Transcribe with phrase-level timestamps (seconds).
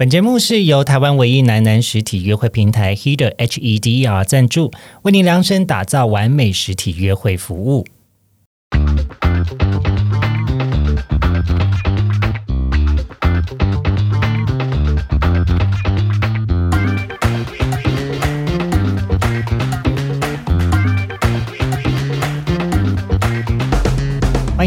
[0.00, 4.70] 本节目是由台湾唯一男男实体约会平台 Heder HEDR 赞助，
[5.02, 7.84] 为您量身打造完美实体约会服务。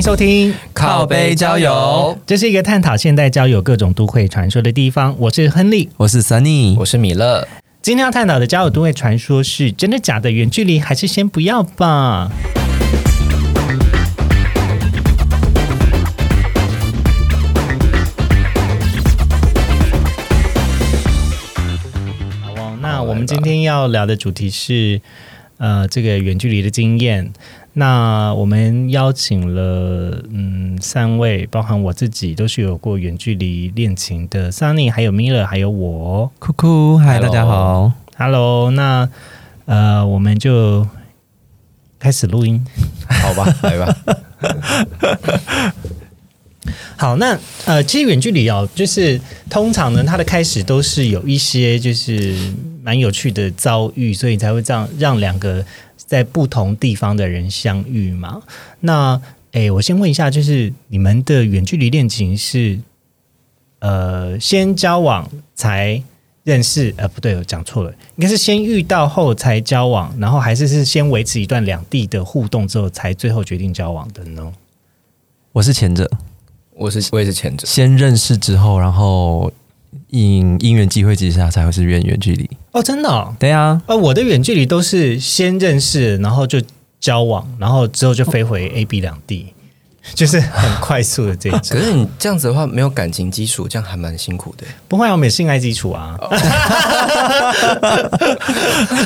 [0.03, 5.15] 收听靠背交友，这是一个探讨现代交友各种都会传说的地方。
[5.17, 7.47] 我是亨利，我是 Sunny，我是米勒。
[7.81, 10.29] 今天要探讨的交友都会传说是真的假的？
[10.29, 12.29] 远距离还是先不要吧。
[22.41, 24.99] 好哦，那我们今天要聊的主题是
[25.59, 27.31] 呃，这个远距离的经验。
[27.75, 38.69] 那我们邀请了嗯三位，包含我自己都是有过远距离恋情的 Sunny，还有 Miller，还有我酷酷，嗨，大家好，Hello。
[38.69, 39.09] 那
[39.65, 40.87] 呃，我们就
[41.97, 42.63] 开始录音，
[43.09, 43.97] 好吧， 来吧。
[46.95, 52.35] 好，那呃，其实远距离哦，就是通常呢，它的开始都是有一些就是
[52.83, 55.65] 蛮有趣的遭遇，所以才会这样让两个。
[56.13, 58.39] 在不同地方的人相遇嘛？
[58.81, 59.19] 那
[59.53, 62.79] 诶，我先问一下，就是你们的远距离恋情是
[63.79, 66.03] 呃先交往才
[66.43, 66.93] 认识？
[66.97, 74.53] 呃，不对，我讲错了，应该是先遇到后才交往，然后还是是先维持一段两地的互动之后，才最后决定交往的呢？
[75.51, 76.07] 我是前者，
[76.75, 79.51] 我是我也是前者，先认识之后，然后。
[80.09, 83.33] 因因缘机会之下才会是远远距离哦，真的？
[83.39, 86.59] 对呀，呃，我的远距离都是先认识，然后就
[86.99, 89.53] 交往，然后之后就飞回 A、B 两地，
[90.15, 91.59] 就是很快速的这种。
[91.69, 94.65] 可是你这样子的话，没有感情基础，这样还蛮辛苦的。
[94.87, 96.17] 不会，我们有性爱基础啊。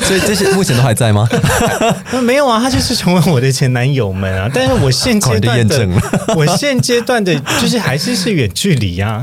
[0.02, 1.28] 所以这些目前都还在吗？
[2.24, 4.50] 没有啊，他就是成为我的前男友们啊。
[4.52, 5.86] 但是我现阶段的，
[6.34, 9.22] 我现阶段的，就是还是是远距离呀。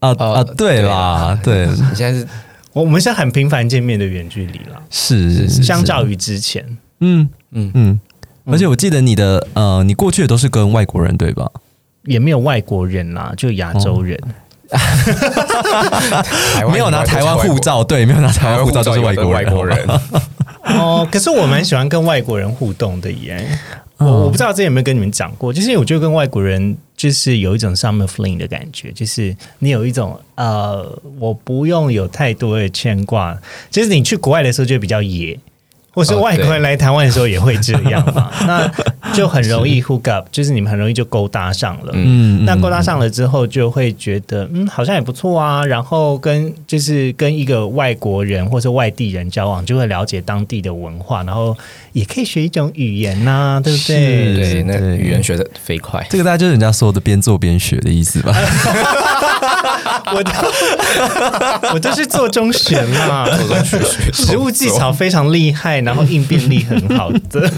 [0.00, 2.26] 啊啊，对啦，对，你现在是，
[2.76, 6.62] 我我们现在很频繁见面的远距离了，是是相较于之前，
[7.00, 7.70] 嗯嗯。
[7.72, 7.98] 嗯，
[8.44, 11.50] 而且我记得你的呃，你过去的都是跟外国人对吧？
[12.04, 14.20] 也没有外国人啦，就亚洲人，
[16.70, 19.78] 没有拿台湾护照，对，没有拿台湾护照就是外国外国人。
[20.76, 23.58] 哦，可是我蛮喜欢跟外国人互动的耶。
[23.98, 33.38] 我我不知道之前有没有跟你们讲过，就是我觉得跟外国人就是有一种 summer fling 的感觉，就是你有一种呃，我不用有太多的牵挂，
[33.70, 35.38] 就是你去国外的时候就比较野。
[35.96, 38.70] 或是外国人来台湾的时候也会这样嘛，那
[39.14, 41.92] 就很容易 hook up，就是你们很容易就勾搭上了。
[41.94, 45.64] 嗯，那勾搭上了之后，就会觉得嗯，好像也不错啊。
[45.64, 51.56] 然后跟就是跟一个外国人或者外地人交往，就会了解当地的文化，然后
[51.92, 54.34] 也可以学一种语言呐，对不对？
[54.36, 56.06] 对，那语言学的飞快。
[56.10, 58.36] 这个大家就是人家说的边做边学的意思吧？
[60.12, 60.22] 我
[61.72, 63.78] 我就是做中学嘛， 做中学
[64.12, 65.80] 食物技巧非常厉害。
[65.86, 67.48] 然后应变力很好的，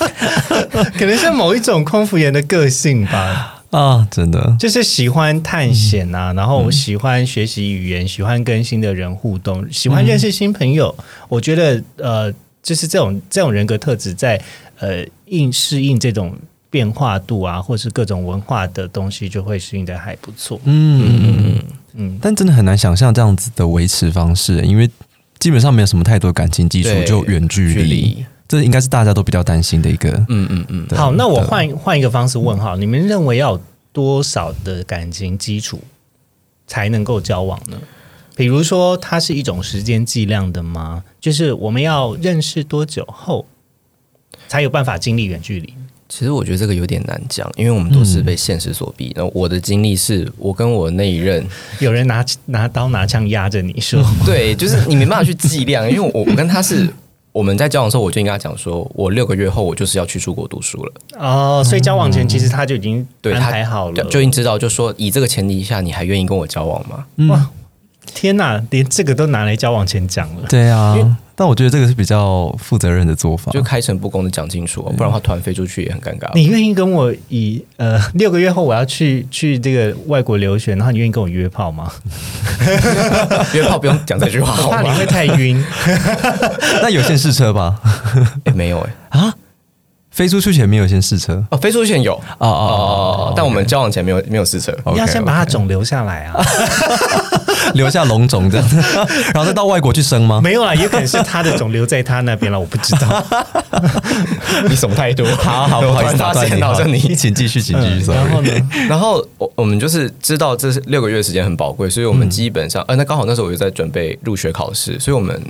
[0.96, 3.56] 可能是某一种空服员的个性吧。
[3.70, 10.94] 啊，真的就是喜欢探险啊，然后喜欢学习语言，喜欢跟新的人互动，喜欢认识新朋友。
[11.28, 12.32] 我觉得呃，
[12.62, 14.40] 就是这种这种人格特质，在
[14.78, 16.34] 呃应适应这种
[16.70, 20.58] 变化度啊，或是各种文化的东西，就会适应的还不错。
[20.64, 21.62] 嗯嗯嗯
[21.96, 24.88] 嗯，但真的很难想象这样子的维持方式，因为。
[25.38, 30.10] 基本上没有什么太多感情基础，就远距离，这应该是大家都比较担心的一个。
[30.28, 30.86] 嗯嗯嗯。
[30.96, 33.60] 好，那我换换一个方式问哈，你们认为要
[33.92, 35.80] 多少的感情基础
[36.66, 37.78] 才能够交往呢？
[38.36, 41.02] 比如说，它是一种时间计量的吗？
[41.20, 43.46] 就是我们要认识多久后
[44.46, 45.74] 才有办法经历远距离？
[46.08, 49.14] 其实我觉得这个有点难讲，因为我们都是被现实所逼。
[49.34, 51.46] 我的经历是我跟我那一任，
[51.80, 56.88] 有人拿拿刀拿枪压着你说， 对，就是你没办法去计量，因为我我跟他是
[57.30, 60.92] 我们在交往的时候，我就应该讲说，我六个月后我就是要去出国读书了。
[61.18, 67.04] 哦，所以交往前其实他就已经安排好了，就已经知道，就说以这个前提下，你还愿意跟我交往吗？
[67.28, 67.50] 哇！
[68.14, 70.46] 天哪，连这个都拿来交往前讲了。
[70.48, 70.96] 对啊，
[71.34, 76.30] 但我觉得这个是比较负责任的做法，就开诚布公的讲清楚，不然的话团飞出去也很尴尬。
[76.34, 81.92] 你愿意跟我以呃六个月后我要去去这个外国留学，然后你愿意跟我约炮吗？
[83.54, 85.62] 约炮不用讲这句话，我怕你会太晕。
[86.82, 87.80] 那有先试车吧？
[88.54, 89.34] 没有哎啊。
[90.10, 94.76] 飞出去前没有先试车哦，飞出去前有哦哦，但我们交往前没有没有试车。
[94.86, 96.42] 你要先把它肿留下来啊，
[97.74, 98.68] 留下龙种这样，
[99.32, 100.40] 然后再到外国去生吗？
[100.42, 103.24] 没有啦，也可能是他的种留在他那边了，我不知道。
[104.68, 105.24] 你什么态度？
[105.36, 108.14] 好好，不好意思打断你，好像你，请继续，请继续说。
[108.14, 108.50] 然后呢？
[108.88, 115.40] 然后我我们就是知道这是六个月时间很宝贵，所以我们基本上，呃，那刚好那时候我就在准备入学考试，所以我们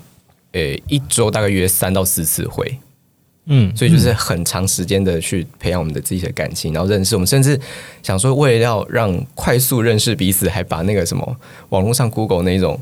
[0.52, 2.78] 呃一周大概约三到四次会。
[3.48, 7.58] 嗯，所以就是很长时间的去培养我们的自己的感情，然后认识我们，甚至
[8.02, 11.36] 想说，为了要让快速认识彼此，还把那个什么
[11.70, 12.78] 网络上 Google 那种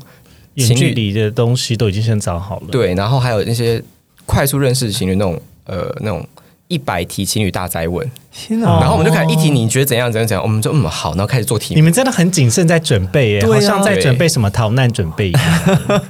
[0.53, 2.67] 远距离的东西都已经先找好了。
[2.69, 3.81] 对，然后还有那些
[4.25, 6.23] 快速认识情侣那种呃那种。
[6.67, 8.79] 一百题情侣大灾问，天哪！
[8.81, 10.11] 然后我们就开始一题，你觉得怎样？
[10.11, 10.27] 怎样？
[10.27, 10.43] 怎样？
[10.43, 11.73] 我们就嗯好，然后开始做题。
[11.75, 15.31] 你们真的很谨慎在准备耶，好像在准备什么逃难准备。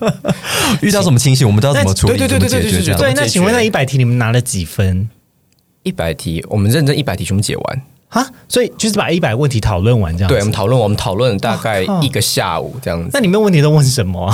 [0.81, 2.95] 遇到什么情形，我们都要怎么处理，对对对对对对。
[2.95, 5.07] 对，那请问那一百题你们拿了几分？
[5.83, 8.27] 一百题，我们认真一百题全部解完啊！
[8.49, 10.27] 所以就是把一百问题讨论完这样。
[10.27, 13.11] 对，我们讨论，我们讨论大概一个下午这样子。
[13.13, 14.33] 那你们问题都问什么？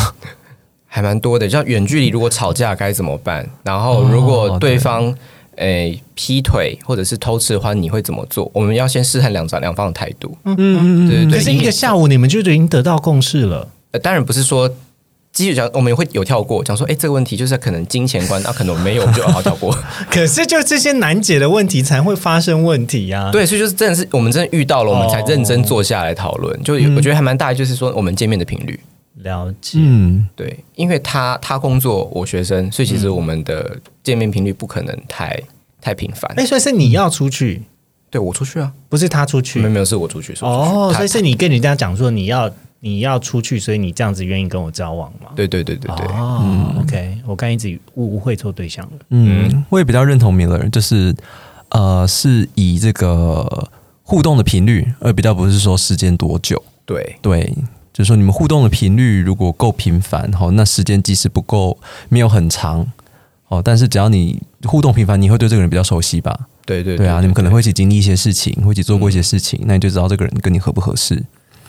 [0.87, 3.45] 还蛮多的，像远距离如果吵架该怎么办？
[3.63, 5.13] 然后如果对方。
[5.57, 8.49] 诶，劈腿或者是偷吃的话，你会怎么做？
[8.53, 10.37] 我们要先试探两方两方的态度。
[10.45, 11.39] 嗯嗯嗯，对对对。
[11.39, 13.69] 可是一个下午，你们就已经得到共识了。
[13.91, 14.69] 呃，当然不是说，
[15.31, 19.75] 基本上我们会有跳过，讲说，哎，这个问题就是可能金钱观，那可能没有，我们就好跳过。
[20.09, 23.29] 可是就这些难解的问题才会发生问题呀。
[23.31, 26.63] 对，所以就是真的是我们真的遇到了，我们才认真坐下来讨论。
[26.63, 28.79] 就我觉得还蛮大，就是说我们见面的频率。
[29.23, 29.79] 了解。
[29.81, 35.41] 嗯，对，因为他他工作，我学生，所以其实我们的见面频率不可能太。
[35.85, 37.61] 太频繁，哎，所以是你要出去，
[38.09, 42.49] 对我出去啊，不是他出去，没有没有是我出去，哦，所以是你跟人家讲说你要
[42.79, 45.31] 你要出去，所以你这样子愿意跟我交往吗？
[45.35, 51.13] 对对对对对，哦，OK，我刚一直误误会错对象了，嗯，我也比较认同 Miller，就是
[51.71, 53.69] 呃，是以这个
[54.03, 57.17] 互动的频率，而比较不是说时间多久，对。
[57.21, 57.53] 对，
[57.93, 61.77] 就是说你们互动的频率如果够频繁，好，那时间即使不够，
[62.09, 62.85] 没有很长。
[63.49, 66.47] 哦，但是只要你互动频繁，你会对这个人比较熟悉吧？
[66.65, 71.23] 对对对啊，你们可能会一起经历一些事情，会一起做过一些事情，那你就知道这个人跟你合不合适。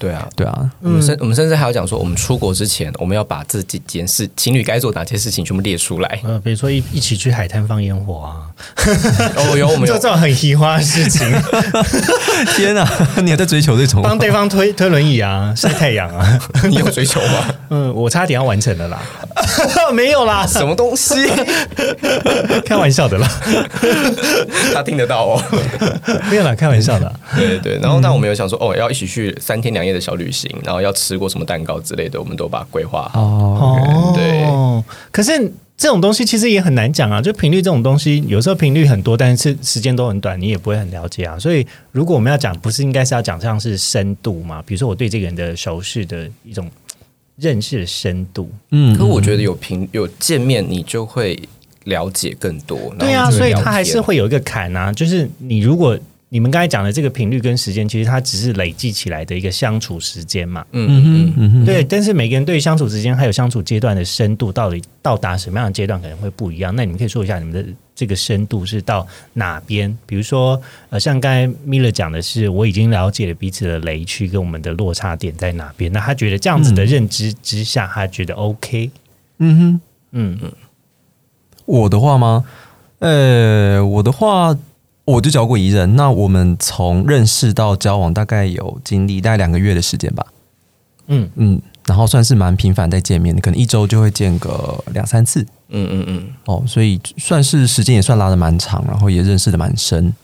[0.05, 6.21] 对啊，对啊，我们甚我们甚至还要讲说，我们出国之前，我们要把这几件事情侣该做哪些事情全部列出来。
[6.25, 8.45] 呃，比如说一一起去海滩放烟火啊，
[9.37, 11.27] 哦，有我们 做这种很奇花的事情。
[12.55, 12.87] 天啊，
[13.23, 14.03] 你还在追求这种？
[14.03, 17.55] 帮对方推推轮椅啊，晒太阳啊， 你有追求吗？
[17.71, 19.01] 嗯，我差点要完成了啦，
[19.95, 21.15] 没有啦，什么东西？
[22.67, 23.27] 开玩笑的啦，
[24.75, 25.43] 他听得到哦，
[26.31, 27.11] 没有啦，开玩笑的。
[27.35, 33.23] 对对，然后但我们有想说，哦，要一起去三天两夜的小旅行，然后要吃过什么蛋糕之类的，我们都把它规划好。
[33.23, 34.45] 哦，对。
[35.11, 35.33] 可是
[35.77, 41.39] 这种东西其实也很难讲啊，就频率这种东西，有时候频率很多，但是时间都很短，你也不会很了解啊。
[41.39, 44.63] 所以如果我们要讲，不是应该是要讲像是深度嘛？
[44.67, 46.69] 比如说我对这个人的熟识的一种
[47.37, 48.51] 认识的深度。
[48.71, 51.41] 嗯，可我觉得有频有见面，你就会
[51.85, 52.79] 了解更多。
[52.99, 55.99] 对啊，所以他还是会有一个坎啊，就是你如果。
[56.35, 60.67] 你们刚才讲的这个频率跟时间，其实它只是累计起来的一个相处时间嘛。
[60.73, 61.85] 嗯嗯嗯，对。
[61.85, 66.75] 但是每个人对相处时间还有相处阶段的深度，到底到达什么样的阶段可能会不一样。
[66.75, 67.65] 那你们可以说一下你们的
[67.95, 69.97] 这个深度是到哪边？
[70.07, 70.61] 比如说，
[70.91, 75.93] 呃，像刚才米勒讲的是，我已经了解了彼此的雷区跟我们的落差点在哪边。
[75.93, 78.91] 那他觉得这样子的认知之下，他觉得 OK。
[79.39, 80.53] 嗯哼，嗯嗯。
[81.65, 82.45] 我的话吗？
[82.99, 84.59] 呃，我的话。
[85.05, 90.27] 我就交过一任，那我们从认识到交往大概有经历大概两个月的时间吧。
[91.09, 95.47] 嗯嗯，然后算是蛮频繁在见面的，可能一周就会见个两三次。
[95.69, 100.15] 嗯嗯嗯，哦，所以算是时间也算拉的蛮长，然后也认识的蛮深，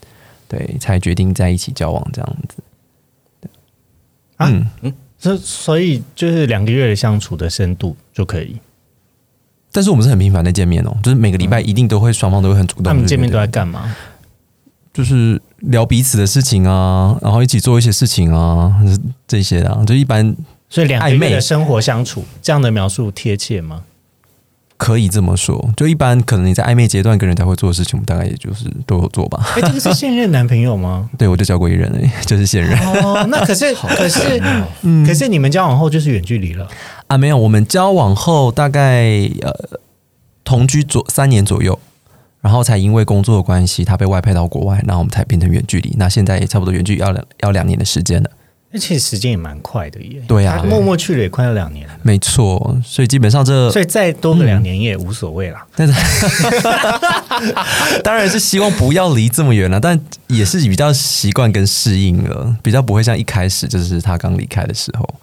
[0.48, 2.56] 对，才决定在一起交往这样子。
[4.38, 8.56] 嗯嗯，所所以就是两个月的相处的深度就可以。
[9.70, 12.84] 但是我们是很频繁的见面哦，就是每个礼拜一定都会双方都会很主动。
[12.84, 13.94] 他们见面都在干嘛？
[14.92, 18.74] 就是聊彼此的事情啊，然后一起做一些事情啊，
[19.26, 20.34] 这些啊，就一般。
[20.68, 23.82] 所以两个月的生活相处，这样的描述贴切吗？
[24.76, 29.44] 可以这么说，就一般可能你在暧昧阶段跟人家会做的事情，我们大概也就是都有做吧。
[29.56, 31.10] 哎，这个是现任男朋友吗？
[31.18, 32.78] 对，我就交过一人已，就是现任。
[32.78, 34.40] 哦，那可是 可是，
[35.04, 36.66] 可是你们交往后就是远距离了
[37.08, 37.18] 啊？
[37.18, 39.52] 没有，我们交往后大概呃
[40.44, 41.78] 同居左三年左右。
[42.40, 45.94] 然后才因为工作的关系，他被外派到国外，然后我们才变成远距离。
[45.98, 48.30] 那现在也差不多远距离要两要两年的时间了。
[48.72, 50.22] 那其实时间也蛮快的耶。
[50.28, 51.94] 对啊，默默去了也快要两年了。
[52.02, 55.66] 没错，所以基本上这所以再多个两年也无所谓啦。
[55.74, 55.92] 但是
[58.04, 65.14] 当然是希望不要离这么远了，但也是比较习惯跟适应了，比较不会像一开始就是他刚离开的时候。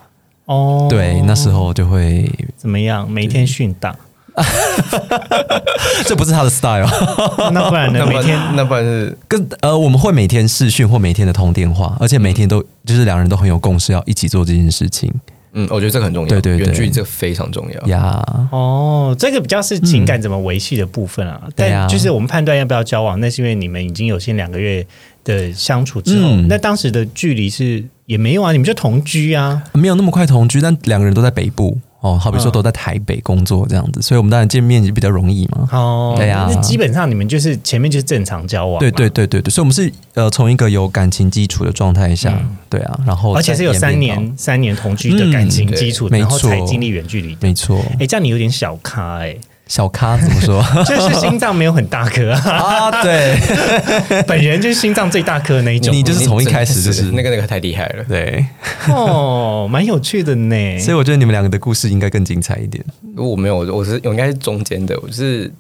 [0.47, 3.09] 哦，对，那时候就会怎么样？
[3.09, 3.95] 每天训打，
[6.05, 6.87] 这不是他的 style，
[7.51, 8.05] 那不然呢？
[8.05, 15.11] 每天那不然是跟呃我们会每天视讯或每天的通电话，而且每天都就是两人都很有共识，要一起做这件事情
[15.53, 17.87] 嗯，我觉得这个很重要，对对对远距离这个非常重要。
[17.87, 18.23] 呀。
[18.51, 21.41] 哦，这个比较是情感怎么维系的部分啊。
[21.55, 24.85] 对啊但就是我们判断要不要交往，那是因为你们已经有先两个月
[25.23, 29.63] 的相处之后，嗯那当时的距离是也没有啊，你们就同居啊。
[29.73, 31.79] 没有那么快同居，但两个人都在北部
[32.13, 35.67] 哦，好比说都在台北工作这样子，所以我们当然见面也比较容易嘛。
[35.71, 39.07] 哦，对啊那基本上你们就是前面就是正常交往，对对。
[39.07, 42.37] 对对对，所以我们是呃从一个有感情基础的状态下，
[42.69, 47.35] 对啊，然后而且是有三年三年同居的感情基础，然后才经历远距离。
[47.39, 49.35] 没错，哎，这样你有点小咖哎、
[49.67, 53.03] 小咖怎么说 就是心脏没有很大颗啊，啊？
[53.03, 53.37] 对
[54.25, 55.93] 本人就是心脏最大颗的那一种。
[55.93, 58.03] 你就是从一开始就是那个那个太厉害了。
[58.05, 58.45] 对，
[58.89, 60.79] 哦，蛮有趣的呢。
[60.79, 62.83] 所以我觉得你们两个的故事应该更精彩一点。
[63.15, 65.51] 我没有，我是我应该是中间的，我是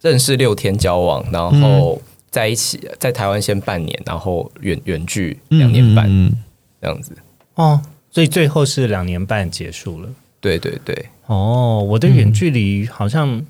[0.00, 2.00] 认识六天交往，然后
[2.30, 6.32] 在一起，在台湾先半年，然后远远距两年半嗯，嗯
[6.80, 7.12] 这样子。
[7.56, 10.08] 哦，所以最后是两年半结束了。
[10.46, 13.44] 对对对，哦，我的远距离好像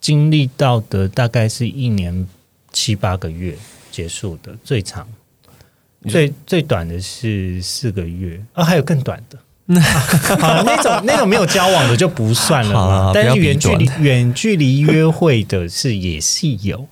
[0.00, 2.26] 经历到的大概是一年
[2.72, 3.56] 七八个月
[3.92, 5.06] 结束的，最长。
[6.08, 9.38] 最最短的是四个月，啊，还有更短的。
[10.38, 16.86] 好，那种那种没有交往的就不算了但是远距离短 远距离约会的是也是有，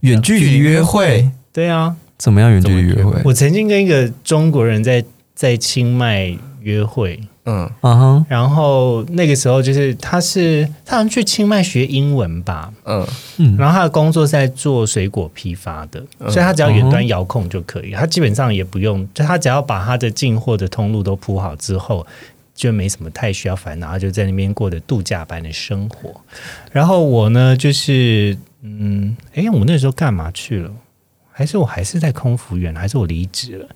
[0.00, 1.28] 远距离约会？
[1.52, 2.52] 对啊，怎么样？
[2.52, 3.20] 远距离约会？
[3.24, 13.06] 我曾经跟一个中国人在在清迈约会，嗯，啊哈，然后那个时候就是他是他好像去清迈学英文吧，嗯
[13.38, 22.06] 嗯然后他的工作是在做水果批发的，所以他只要远端遥控就可以，他基本上也不用，就他只要把他的进货的通路都铺好之后。
[22.56, 26.18] 就没什么太需要烦恼，他就在那边过着度假般的生活。
[26.72, 30.70] 然后我呢，就是嗯，诶，我那时候干嘛去了？
[31.30, 32.74] 还是我还是在空服员？
[32.74, 33.68] 还是我离职了？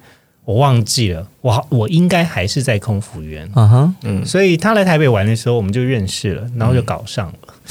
[0.44, 1.26] 我忘记了。
[1.42, 3.48] 我我应该还是在空服员。
[3.54, 3.94] 啊哈，
[4.24, 7.34] 所以他来台北玩的时候，我们就认识了，然后就搞上了。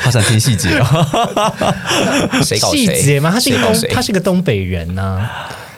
[0.00, 0.84] 好想听细节哦。
[2.44, 2.94] 谁搞谁？
[2.94, 5.26] 细节吗，他是一个东，他是个东北人呐、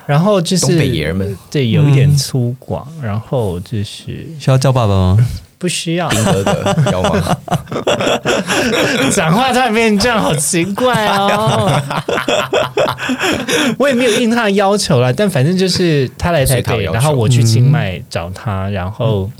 [0.06, 5.28] 然后就是东北爷们，对，有一点粗犷，然后就是需要叫爸爸吗？
[5.58, 6.08] 不需要。
[6.08, 7.36] 兵哥的要吗？
[9.12, 11.82] 讲话突然变成这样，好奇怪哦。
[13.78, 19.30] 我也没有应他的要求啦，但反正就是他来台北，然后我去清迈找他，然后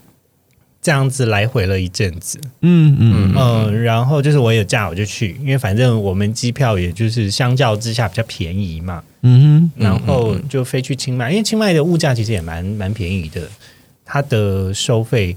[0.80, 2.38] 这样子来回了一阵子。
[2.62, 3.34] 嗯嗯。
[3.36, 13.42] 嗯，然后就是我有假我就去，因为反正我们机票也就是相较之下比较便宜嘛，嗯哼然后就飞去清迈，因为清迈的物价其实也蛮蛮便宜的，
[14.04, 15.36] 它的收费，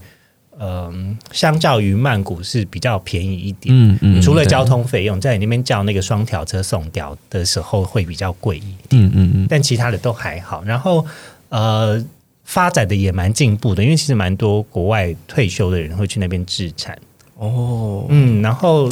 [0.61, 3.73] 嗯、相较于曼谷是比较便宜一点。
[3.73, 10.61] 嗯嗯除了交通费用，在你那边叫那个双条车送掉的时候会比较贵一点，嗯嗯嗯但其他的都还好。
[10.65, 11.05] 然后
[11.47, 12.03] 呃，
[12.43, 16.97] 发展的也蛮进步的，因为其实蛮多国外退休的人会去那边置产。
[17.37, 18.91] 哦，嗯，然后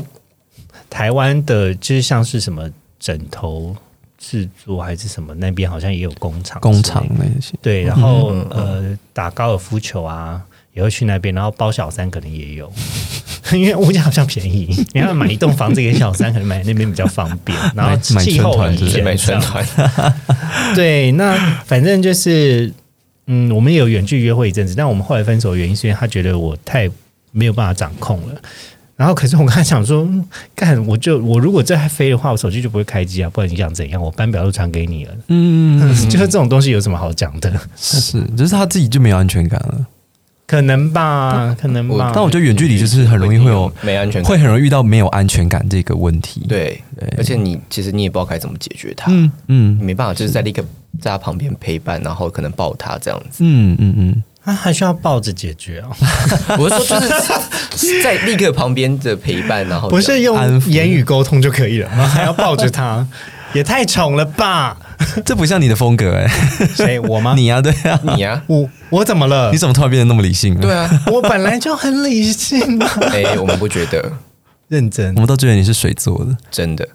[0.90, 3.76] 台湾的就是像是什么枕头
[4.18, 10.42] 制作还是什么，那边好像也有工厂工厂那些，对，然后、呃打高尔夫球啊。
[10.78, 12.72] 也会去那边，然后包小三可能也有，
[13.52, 14.68] 因为物价好像便宜。
[14.94, 17.58] 你要买一栋房子给小三，可能买那边比较方便。
[17.76, 20.14] 然后买气候很买春团之类的炎买春这样团，
[20.76, 22.72] 对，那反正就是，
[23.26, 26.88] 嗯，我们也有远距约会一阵子，但我们后来分手的原因是因为他觉得我太
[27.32, 28.36] 没有办法掌控了。
[28.96, 34.02] 然后，可是我刚才想说，嗯干，我就我如果这还飞的话，我手机就不会开机啊，不然你想怎样？
[34.02, 35.80] 我班表都传给你了，嗯，
[36.10, 37.54] 就是这种东西有什么好讲的？
[37.78, 39.86] 是，就是他自己就没有安全感了。
[40.48, 42.12] 可能吧，可能吧。
[42.16, 46.82] 但我觉得远距离就是很容易会有，没安全感，会很容易遇到没有安全感这个问题。，对，
[47.18, 49.78] 而且你其实你也不知道该怎么解决它，嗯嗯。
[49.78, 50.64] 你没办法就是在立刻
[51.02, 53.40] 在他旁边陪伴，然后可能抱他这样子。
[53.44, 55.92] 嗯嗯嗯，他还需要抱着解决哦，
[56.58, 63.06] 我是说，就是在立刻旁边的陪伴，然后不是用言语沟通就可以了，然后还要抱着他，
[63.54, 64.78] 也太宠了吧？
[65.26, 66.28] 这不像你的风格哎。
[66.76, 67.34] 谁我吗？
[67.38, 69.58] 你啊，对啊，你呀、我我怎么了你？
[69.58, 70.62] 怎么突然变得那么理性了？
[70.62, 74.12] 对，啊， 我本来就很理性啊，哎、我们不觉得，
[74.68, 75.20] 认真我。
[75.22, 76.36] 们都觉得你是水做的。
[76.52, 76.88] 真的。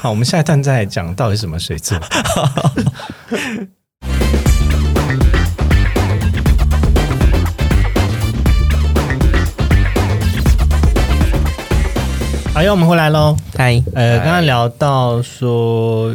[0.00, 1.98] 好，我们下一段再来讲到底是什么水做。
[12.54, 13.36] 好，又我们回来喽。
[13.56, 16.12] 嗨，呃，嗨刚刚聊到说，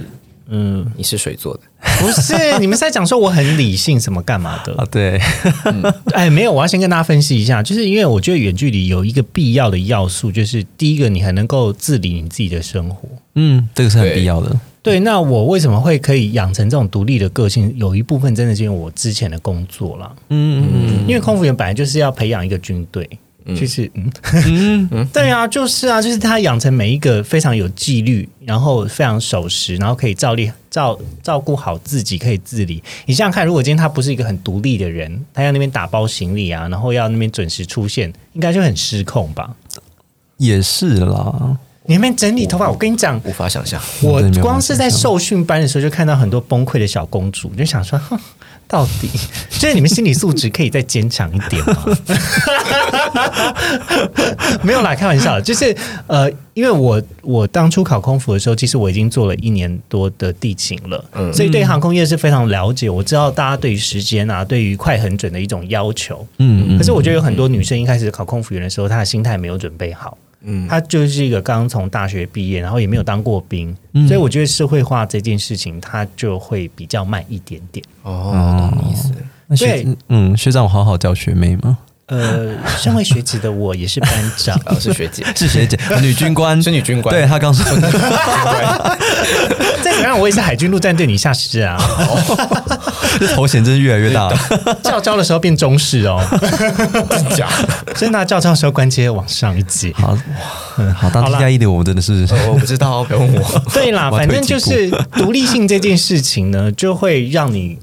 [0.56, 1.62] 嗯，你是水做的，
[2.00, 4.86] 不是， 你们是在讲说我很理性什么干嘛的啊？
[4.92, 5.20] 对，
[6.14, 13.10] 哎，没有，我要先跟大家分析一下，就是因为我觉得远距离有一个必要的要素，就是第一个，你还能够自理你自己的生活。
[13.34, 14.56] 嗯，这个是很必要的。
[14.84, 17.74] 对，那我为什么会可以养成这种独立的个性？
[17.78, 20.16] 有一部分真的是因为我之前的工作了。
[20.30, 23.10] 嗯嗯嗯，因为空服员本来就是要培养一个军队。
[23.48, 32.82] 就是嗯嗯 对啊，就是啊，就是他养成每一个非常有纪律，然后非常守时，然后可以照例照照顾好自己，可以自理。
[33.06, 39.54] 你想想看，如果今天他不是一个很独立的人，他要那边打包行李啊，然后要那边准时出现，应该就很失控吧？
[40.38, 43.82] 也是啦，你那边整理头发，我跟你讲，无法想象。
[44.02, 48.00] 我光是在受训班的时候就看到很多崩溃的小公主，就想说。
[48.74, 49.08] 到底
[49.60, 51.86] 就是你们心理素质可以再坚强一点吗？
[54.64, 55.40] 没有啦，开玩笑。
[55.40, 55.76] 就是
[56.08, 62.90] 呃，因为我我当初考空服的时候，其实我已经做了一年多的地勤了，嗯，所以对航空业是非常了解。
[62.90, 70.18] 我知道大家对于时间啊，对于快很准的一种要求，嗯，可是我觉得有很多女生一开始考空服员的时候，她的心态没有准备好。
[70.44, 73.76] 嗯，他就是一个刚从大学毕业，然后也没有当过兵，
[74.08, 77.84] 所以我觉得社会化这件事情，他就会比较慢一点点。
[78.04, 79.14] 哦，懂意思。
[79.58, 81.78] 对，嗯，学长，我好好教学妹吗？
[82.14, 87.16] 呃，身为学姐的我也是班长，是学姐，是学姐，女军官，是女军官。
[87.16, 87.66] 对他刚说，
[89.82, 91.76] 再怎样，我也是海军陆战队女下士啊。
[93.20, 94.32] 这头衔真是越来越大。
[94.84, 96.24] 教招的时候变中式哦，
[97.10, 97.50] 真假？
[97.96, 99.92] 真的，教招的时候关阶往上一级。
[99.94, 100.16] 好，
[100.96, 103.62] 好，当 T 加一的我真的是，我不知道，不要问我。
[103.74, 107.80] 对啦，反正就是独立性这件事情呢，就会让你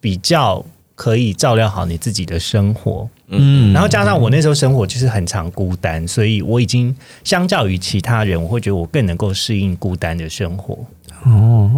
[0.00, 0.64] 比较。
[0.96, 10.78] 可以照料好你自己的生活，嗯，然后加上我那时候生活就是很常孤单，所以我已经相较于其他人，我会觉得我更能够适应孤单的生活。
[11.24, 11.70] 哦，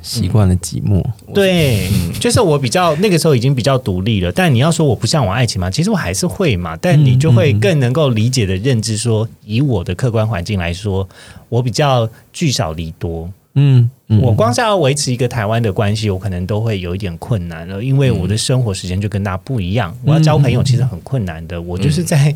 [0.00, 4.32] 习惯了寂寞，对，就是我比较那个时候已经比较独立了。
[4.32, 5.70] 但你要说我不向往爱情嘛？
[5.70, 11.06] 其实我还是会嘛，但你就会更能够理解的认知说，以我的客观环境来说，
[11.50, 13.30] 我比较聚少离多。
[13.54, 13.88] 嗯，
[14.20, 19.96] 我光是要维持一个台湾的关系，我可能都会有一点困难了，因为我的生活时间就跟大家不一样。
[20.04, 22.34] 我要交朋友其实很困难的，我就是在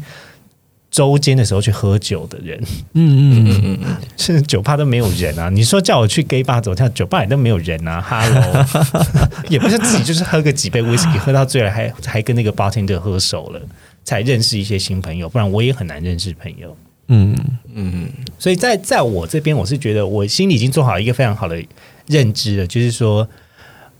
[0.90, 2.58] 周间的时候去喝酒的人。
[2.94, 5.50] 嗯嗯嗯嗯，甚至酒吧都没有人啊！
[5.50, 8.00] 你说叫我去 gay 吧走跳，酒吧也都没有人啊。
[8.00, 8.66] Hello，
[9.50, 13.60] 也不是自己就是喝个几杯 whisky，喝到醉了还还跟那个 bartender 喝熟了，
[14.04, 16.74] 才认识一些新朋友，不然我也很难认识朋友。
[17.08, 17.34] 嗯
[17.74, 21.62] 嗯，所以在在我这边，我是觉得我心里已经做好一个非常好的
[22.06, 23.28] 认知了，就是说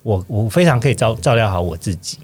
[0.02, 2.18] 我我非常可以照照料好我自己。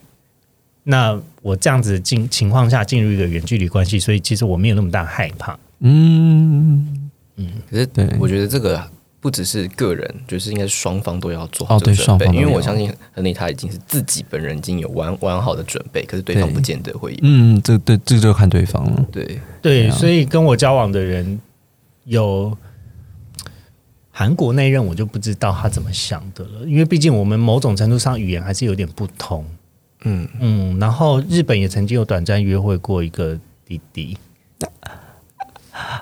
[0.84, 5.58] 那我这样子进情况下进入一个远距离关系，所以其实我没有那么大害怕。
[5.80, 8.93] 嗯嗯，可是对我觉得这个。
[9.24, 17.18] 不只是个人，就是应该是双方都要做好这个准备，因为我相信亨利他已经是自己本人已经有完完好的准备，可是对方不见得会。
[17.22, 19.06] 嗯，这对这就看对方了。
[19.10, 21.40] 对对，所以跟我交往的人
[22.04, 22.54] 有
[24.10, 29.42] 韩国那任，我就不知道他怎么想的了，因为毕竟我们某种程度上语言还是有点不同。
[30.02, 34.18] 嗯嗯，然后日本也曾经有短暂约会过一个弟弟。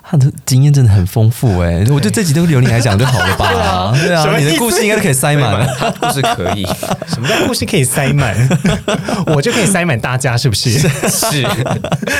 [0.07, 3.93] 他的经验真的很丰富哎，我觉得这集都留你来讲就好了吧？
[3.99, 5.67] 对啊，你的故事应该都可以塞满，
[5.99, 6.63] 故事可以。
[7.09, 8.35] 什么叫故事可以塞满？
[9.27, 10.71] 我就可以塞满大家，是不是？
[11.09, 11.41] 是。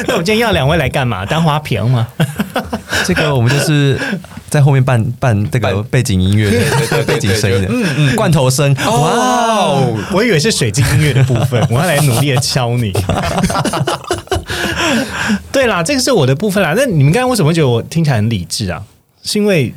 [0.07, 1.25] 那我今天要两位来干嘛？
[1.25, 2.07] 当花瓶吗？
[3.05, 3.99] 这个我们就是
[4.49, 6.49] 在后面扮扮这个背景音乐，
[7.05, 8.73] 背景声音的，嗯嗯，罐头声。
[8.85, 12.93] 哇哦，我以为是水晶音乐的部分，我要来努力的敲你。
[15.51, 16.73] 对啦，这个是我的部分啦。
[16.75, 18.83] 那你们刚刚为什么觉得我听起来很理智啊？
[19.23, 19.73] 是因为，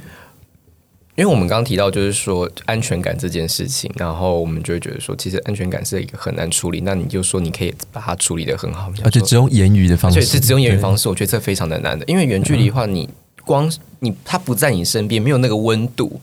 [1.14, 6.80] 因为我们刚刚提到就是说安全感这件事情，然后我们就会觉得说，其实安全感是一个很难处理。
[6.80, 12.04] 那你就说你可以把它处理的很好，而且只用言语的方式，是只用言语方式，我觉得这非常的难的。
[12.06, 13.08] 因为远距离的话，你
[13.44, 16.20] 光你他不在你身边，没有那个温度，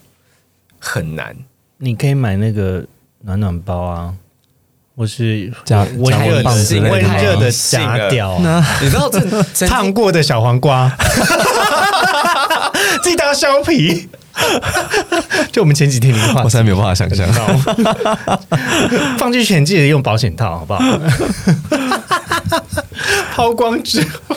[0.79, 1.35] 很难。
[1.77, 2.85] 你可以买那个
[3.21, 4.15] 暖暖包啊。
[4.95, 6.51] 我是加温热的
[6.89, 8.37] 温热的假屌，
[8.79, 9.19] 你知道这
[9.67, 10.91] 烫过的小黄瓜，
[13.01, 14.07] 记得要削皮。
[15.51, 17.27] 就我们前几天的话，我实在没有办法想象。
[19.17, 20.81] 放进去记得用保险套，好不好？
[23.33, 24.35] 抛光之后。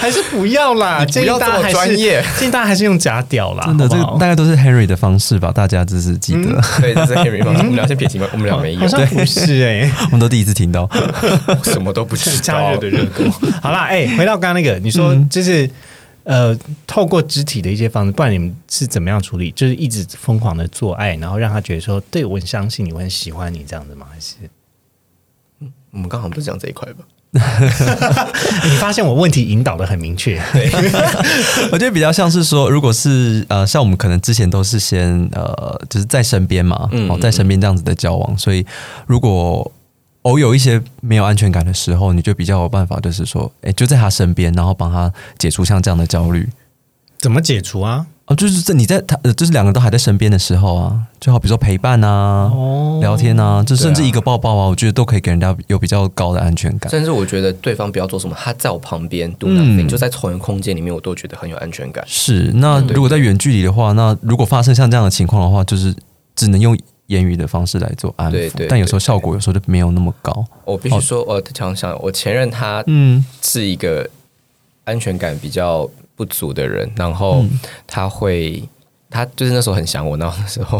[0.00, 1.96] 还是不要啦， 建议大家还是。
[1.96, 5.52] 建议大家还是用假屌啦，真的，这个大概都是 Henry 的方式吧？
[5.52, 7.58] 大家只是记得， 对，这是 Henry 方式。
[7.60, 10.88] 我们俩先撇清吧，我们俩没有，好像不是哎， 我们都第一次听到，
[11.62, 13.30] 什么都不是加热的热度。
[13.60, 15.68] 好啦，哎，回到刚刚那个，你说就是
[16.24, 19.50] 呃，透过肢体的一些方式，不然你们是怎么样处理？
[19.52, 24.06] 就是一直疯狂的做爱，然后让他觉得说，对我很相信你，我很喜欢你这样子吗？
[24.10, 24.36] 还是
[25.90, 27.04] 我们刚好不是讲这一块吧？
[28.64, 30.40] 你发现我问题引导的很明确？
[31.70, 38.66] 我觉得比较像是说，如果是呃，像我们可能之前都是先呃，就是在身边嘛，哦，在身边这样子的交往，所以
[39.06, 39.70] 如果
[40.22, 46.48] 偶有一些没有安全感的时候，你就比较有办法，就是说，哎，就在他身边，然后帮他解除像这样的焦虑。
[47.18, 48.06] 怎么解除啊？
[48.30, 52.48] 哦，就是在你在他，就是两个都还在身边的时候啊，就好比如说陪伴啊，
[53.00, 56.88] 聊天啊，就甚至一个抱抱啊，我觉得都可以给人家有比较高的安全感。
[56.88, 62.04] 甚至我觉得对方不要做什么，他在我旁边，do nothing，就在同一个空间里面，我都觉得很有安全感。
[62.06, 65.92] 是，那如果在远距离的话，那如果发生像这样的情况的话，就是
[66.36, 70.44] 只能用言语的方式来做安抚，但有时候效果有时候就没有那么高。
[70.64, 74.08] 我必须说，我想想，我前任他嗯是一个
[74.84, 75.90] 安全感比较。
[76.20, 77.42] 不足的人，然后
[77.86, 78.62] 他会，
[79.08, 80.78] 他就是那时候很想我，然后那时候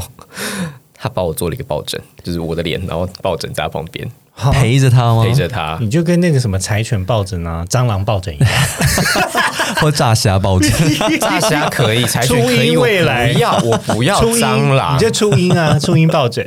[0.93, 4.07] 他把我做了一个抱枕，就是我的脸，然后抱枕在他旁边。
[4.53, 5.25] 陪着他吗？
[5.25, 8.51] 陪着他，你就跟那个什么柴犬抱枕啊、蟑螂抱枕一样，
[9.81, 10.71] 或炸虾抱枕，
[11.19, 16.47] 炸虾可以，柴犬可以，未来不要，我不要蟑螂，你就初音啊， 初音抱枕，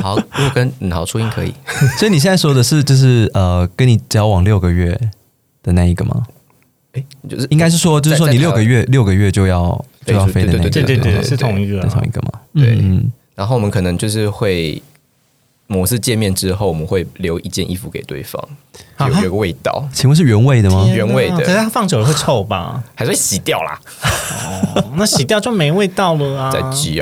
[0.00, 1.52] 好，如果跟嗯好初音可以，
[1.98, 4.98] 所以你现在说的是就是呃，跟你交往六个月
[5.64, 6.22] 的那一个吗？
[6.92, 12.40] 哎，就是应该是说，就是说你六个月六个月就要就要飞的那个，对对对，是同一个同一个嘛？
[12.54, 12.78] 对。
[13.34, 14.80] 然后我们可能就是会
[15.66, 18.38] 某次见面之后，我们会留一件衣服给对方，
[19.00, 19.88] 有有个味道。
[19.92, 20.86] 请问是原味的吗？
[20.94, 22.84] 原味的，可是它放久了会臭吧？
[22.94, 23.80] 还是洗掉啦？
[24.74, 26.50] 哦，那洗掉就没味道了啊！
[26.52, 27.00] 再挤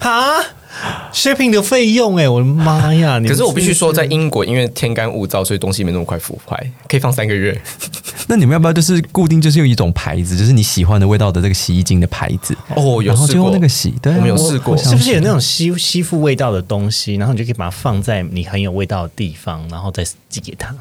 [0.00, 0.08] 啊！
[0.08, 3.20] 啊！shipping 的费用哎，我的妈呀！
[3.26, 7.58] 可是我必须说，在英国因为天干物燥，所以东西没那么快腐坏，可以放三个月。
[8.26, 12.56] 那你们要不要就是固定就是用一种牌子，就是你喜欢的味道的这个洗衣精的牌子？
[12.74, 17.14] 哦，有试过那个洗，对，我们有试过，是不是有那种吸吸附味道的东西？
[17.14, 20.74] 然后你就可以把它放在你很有味道的地方，然后再寄给他。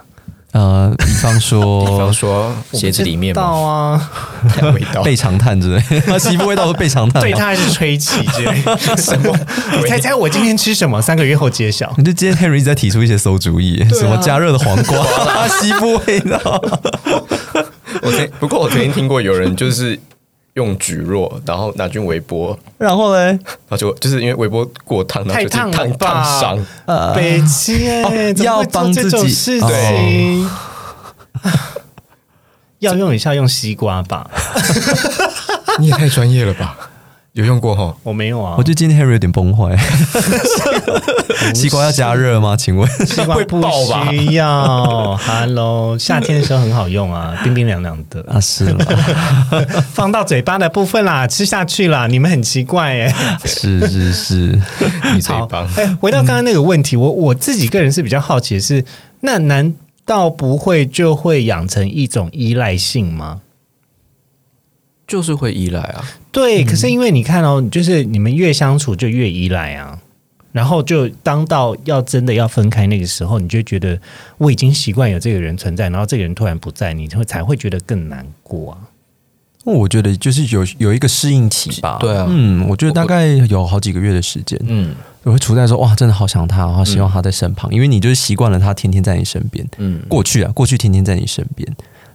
[0.53, 4.09] 呃，比方说， 比方说鞋子里面啊，
[4.73, 5.81] 味道，背长炭之类，
[6.19, 8.53] 洗衣服味道是背长炭，对他还是吹气之类。
[8.97, 9.35] 什么？
[9.77, 11.01] 你猜猜我今天吃什么？
[11.01, 11.93] 三个月后揭晓。
[11.97, 16.39] 你就今天 Henry 在提出一些馊主意，什么加热的黄瓜，洗衣服味道。
[18.01, 19.99] 我曾不过我曾经听过有人就是。
[20.53, 23.39] 用蒟蒻，然后拿去微波，然后嘞，然
[23.69, 26.65] 后就就是因为微波过烫，太烫烫烫伤，
[27.15, 27.85] 北七
[28.43, 29.27] 要帮自己。
[29.29, 30.49] 事情，
[32.79, 34.29] 要用一下用西瓜吧，
[35.79, 36.77] 你也太专业了吧。
[37.34, 37.96] 有用过哈？
[38.04, 38.54] 我没有啊。
[38.58, 39.76] 我觉得今天 Harry 有点崩坏。
[41.56, 42.56] 西瓜要加热吗？
[42.56, 43.60] 请问西瓜不
[44.12, 45.17] 需要。
[45.17, 48.39] Hello，夏天的时候很好用啊，冰冰凉凉的啊。
[48.39, 48.86] 是了？
[49.93, 52.06] 放到嘴巴的部分啦，吃下去啦。
[52.06, 53.38] 你们很奇怪哎。
[53.43, 54.62] 是是是，
[55.15, 55.67] 你最棒。
[55.76, 58.86] 哎，回到刚刚那个问题，我我自己个人是比较好奇的是，
[59.22, 59.74] 那难
[60.06, 63.39] 道不会就会养成一种依赖性吗？
[65.13, 66.63] 就是会依赖啊，对。
[66.63, 69.99] 可是因为你看哦，就是你们越相处就越依赖啊，
[70.52, 73.99] 然后就当到要真的要分开那个时候，你就觉得
[74.39, 78.78] 我已经习惯有这个人存在，然后这个人突然不在，你会才会觉得更难过啊。
[79.65, 91.71] 我觉得就是有有一个适应期吧，对啊，嗯，我觉得大概有好几个月的时间，嗯，我会处在说哇，真的好想他，好希望他在身旁，因为你就是习惯了他天天在你身边，嗯，过去啊，过去天天在你身边。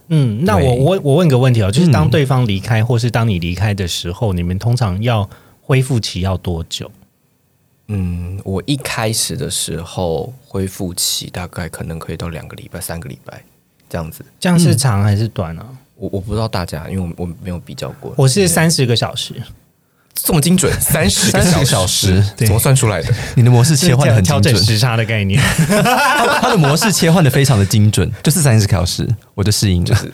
[0.09, 5.29] 嗯，那我我我问个问题哦，就是当对方离开，或是当你离开的时候，你们通常要
[5.61, 6.91] 恢复期要多久？
[7.87, 13.43] 嗯，我一开始的时候恢复期大概可能可以到两个礼拜、三个礼拜
[13.87, 14.25] 这样子。
[14.39, 15.65] 这样是长还是短啊？
[15.95, 18.13] 我我不知道大家，因为我我没有比较过。
[18.17, 19.35] 我是三十个小时。
[20.23, 23.13] 这么精准， 三十个小时怎么算出来的？
[23.35, 25.41] 你的模式切换的很精准，时差的概念。
[26.41, 30.11] 它的模式切换的非常的精准，就是三十个小时，我的适应就是。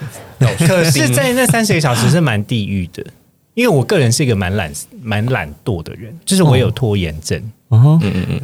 [0.67, 3.03] 可是，在那三十个小时是蛮地狱的，
[3.53, 7.41] 因为我个人是一个蛮懒、蛮懒惰的人，就是我有拖延症。
[7.71, 8.41] 嗯嗯嗯。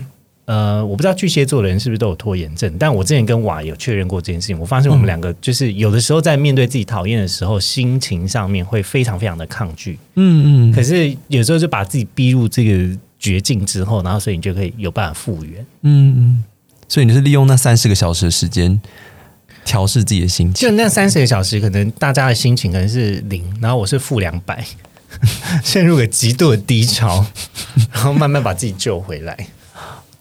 [0.51, 16.43] 呃，我不知道巨蟹座的人是不是都有拖延症，但我之前跟瓦有确认过这件事情，我发现我们两个就是有的时候在面对自己讨厌的时候，心情上面会非常非常的抗拒，嗯嗯，可是有时候就把自己逼入这个绝境之后，然后所以你就可以有办法复原，嗯嗯，
[16.89, 18.81] 所以你是利用那三十个小时的时间
[19.63, 24.65] 调试自己的心情，就那三十个小时，可能大家的心情可能是零，然后我是负两百，
[25.63, 27.25] 陷入个极度的低潮，
[27.93, 29.47] 然后慢慢把自己救回来。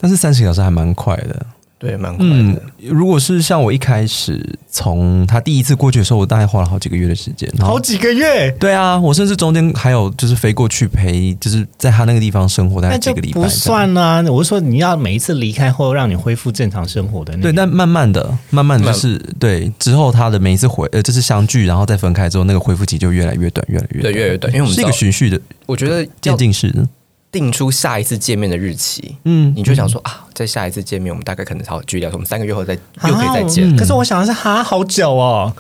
[0.01, 1.47] 但是三十小时还蛮快的，
[1.79, 2.63] 对，蛮快的。
[2.89, 14.23] 如果是像我一开始从他第一次过去的时候，我大概花了好几个月的时间，好几个月，对啊，我甚至中间还有就是飞过去陪，就是在他那个地方生活大概几个礼拜，不算啊。
[14.31, 26.87] 我是说，你要每一次离开后，让你恢复正常生活的那对，个但慢慢的、慢慢的就是对之后他的每一次回呃，就是相聚，然后再分开之后，那个恢复期就越来越短，越来越对，越来越短，因为我们是一个循序的我觉得渐进式的。
[27.33, 33.71] 定出下一次见面的日期，嗯你就想说啊，在下一次见面，我们大概可能好距离我们三个月后再又可以再见。
[33.73, 35.53] 啊可是我想的是，哈，好久哦。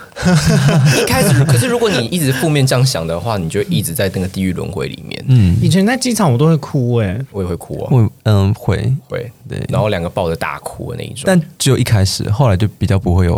[1.00, 5.24] 一开始，可是如果你一直负面这样想的话，你就一直在那个地狱轮回里面。
[5.28, 8.76] 嗯，以前在机场我都会哭哎、我也会哭啊，我嗯会，
[9.09, 11.22] 会对然后两个抱着大哭的那一种。
[11.26, 13.37] 但只有一开始，后来就比较不会有。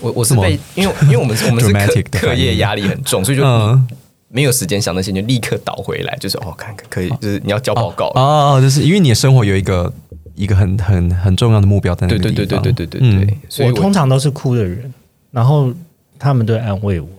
[0.00, 3.88] 我我是被，因为因为我们我们是课课业压力很重，所以就嗯
[4.36, 8.08] 没有时间想那些，你就立刻倒回来，就是哦，看看可以，就是你要交报告。
[8.14, 9.90] 哦，就是因为你的生活有一个
[10.34, 12.62] 一个很很很重要的目标在那对个地方。
[12.62, 14.92] 对对对对对对对嗯，所以我通常都是哭的人，
[15.30, 15.72] 然后
[16.18, 17.08] 他们都会安慰我。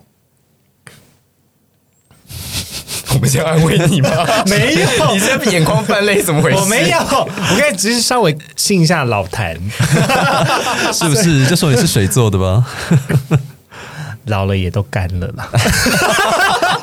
[3.16, 4.10] 我们先安慰你吗？
[4.46, 6.58] 没有你现在眼眶泛泪，怎么回事？
[6.60, 7.28] 我没有，我
[7.58, 9.56] 刚才只是稍微信一下老谭，
[10.94, 11.48] 是不是？
[11.48, 12.64] 就说你是水做的吧？
[14.26, 15.50] 老了也都干了啦，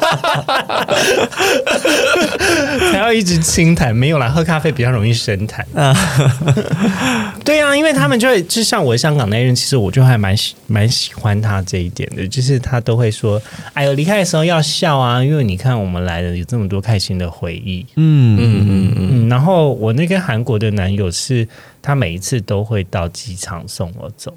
[2.93, 5.65] 才要一直清谈，没有啦，喝咖啡比较容易深谈。
[7.45, 13.41] 对啊，因为他们就会，就像我香港那任，其实我就还蛮喜蛮喜欢他这一点的，就是他都会说，
[13.75, 17.85] 哎呦，离开的时候要笑啊，因为你看我们来了有这么多开心的回忆。
[17.97, 21.47] 嗯嗯嗯嗯然后我那个韩国的男友是，
[21.83, 24.33] 他每一次都会到机场送我走。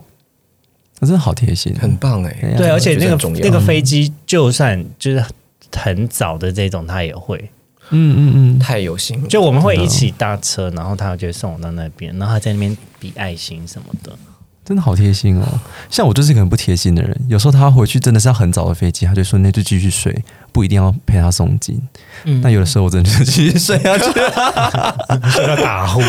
[1.01, 5.23] 真的好贴心，很棒哎、对而且那个那个飞机，就算就是
[5.75, 7.49] 很早的这种，他也会。
[7.89, 9.27] 嗯嗯嗯，太有心了。
[9.29, 14.11] 就我们会一起搭车，然后他就会送我到那边，然后他在那边比爱心什么的。
[14.67, 15.43] 真的好贴心哦。
[15.89, 20.13] 像我就是一个很不贴心的人，有时候他回去真的是要很早的飞机，他就说那就继续睡，
[20.51, 21.79] 不一定要陪他送机。
[22.25, 24.05] 嗯那有的时候我真的就继续睡下去。
[25.47, 26.01] 要打呼，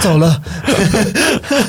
[0.00, 0.42] 走了，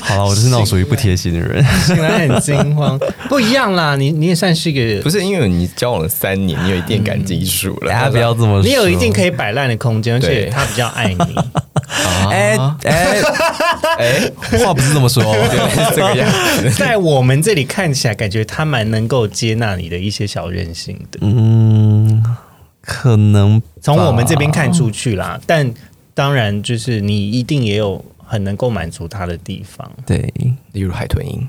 [0.01, 1.63] 好了，我就是那种属于不贴心的人。
[1.83, 2.99] 醒来很惊慌。
[3.29, 7.91] 不一样啦，你你也算是一个不，是因为你交往了三年，你有一定感基础了。
[7.91, 11.35] 大家不要这么说，你有一定可以摆烂的空间，而且对他比较爱你。
[12.29, 13.21] 哎啊哎
[13.97, 15.23] 哎，话不是这么说。
[15.23, 16.69] 原来是这个样子。
[16.71, 21.19] 在我们这里看起来，感觉他蛮能够接纳你的一些小任性的。
[21.21, 22.23] 嗯，
[22.81, 25.71] 可能从我们这边看出去啦，但
[26.13, 29.89] 当然就是你一定也有很能够满足他的地方。
[30.05, 30.33] 对，
[30.73, 31.47] 例如海豚音，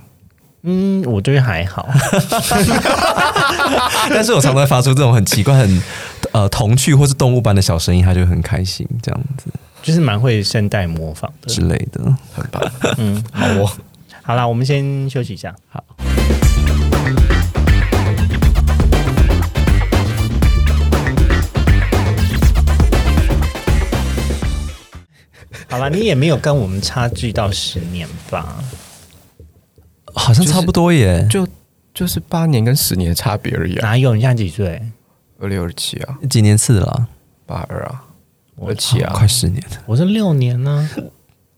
[0.62, 1.88] 嗯，我觉得还好。
[4.10, 5.82] 但是我常常会发出这种很奇怪、很
[6.32, 9.46] 呃童趣或是动物般的小声音，他就很开心，这样子
[9.86, 11.46] 就是蛮会声带模仿的。
[11.46, 12.02] 之类的。
[12.34, 12.60] 很棒。
[12.98, 13.72] 嗯，好哦，
[14.20, 15.54] 好啦，我们先休息一下。
[15.68, 15.84] 好。
[25.68, 28.64] 好了，你也没有跟我们差距到十年吧？
[30.16, 31.46] 好像差不多耶，就
[31.94, 33.86] 就是八年跟十年的差别而已啊。
[33.86, 34.16] 哪有？
[34.16, 34.82] 你现在几岁？
[35.38, 37.06] 二六二七啊，几年次的啦，
[37.46, 38.02] 八二啊，
[38.64, 39.76] 二七啊，快十年了。
[39.86, 40.88] 我是六年呢、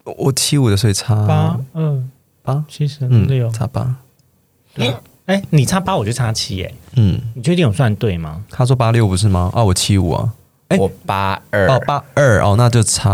[0.04, 2.02] 我七五的，所以差八二
[2.42, 3.48] 八，七十嗯六。
[3.50, 3.94] 差八，
[5.26, 8.42] 哎、你差八，我就差七，耶，嗯，你确定我算对吗？
[8.50, 9.50] 他说八六不是吗？
[9.54, 10.32] 啊，我七五啊，
[10.68, 11.68] 哎我八二。
[11.68, 13.06] 哦八二哦，那就差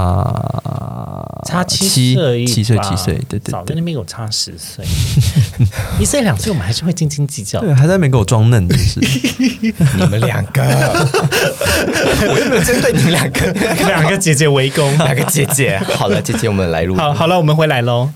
[1.45, 4.85] 差七七岁七岁七岁，对对对早在那边有差十岁，
[6.01, 7.61] 一岁两岁我们还是会斤斤计较。
[7.61, 9.01] 对，还在那边给我装嫩，真是
[9.97, 10.63] 你们两个，
[12.29, 13.53] 我又没有针对你们两个，
[13.87, 14.97] 两个姐姐围攻。
[14.99, 15.79] 两个姐姐。
[15.97, 16.97] 好了，姐姐，我们来录。
[16.97, 18.09] 好，好了，我们回来喽。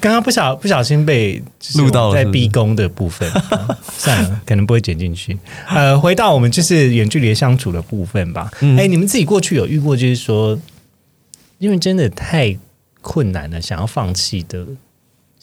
[0.00, 5.38] 刚刚不小不小心被就是录到了在逼宫的部分，啊算了，可能不会剪进去。
[5.68, 8.48] 呃，回到我们就是远距离相处的部分吧。
[8.60, 10.58] 哎、嗯你们自己过去有遇过，就是说，
[11.60, 12.58] 因为真的太
[13.02, 14.66] 困难了，想要放弃的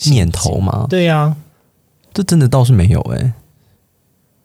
[0.06, 0.88] 念头吗？
[0.90, 1.38] 对呀、啊，
[2.12, 3.34] 这真的倒是没有哎，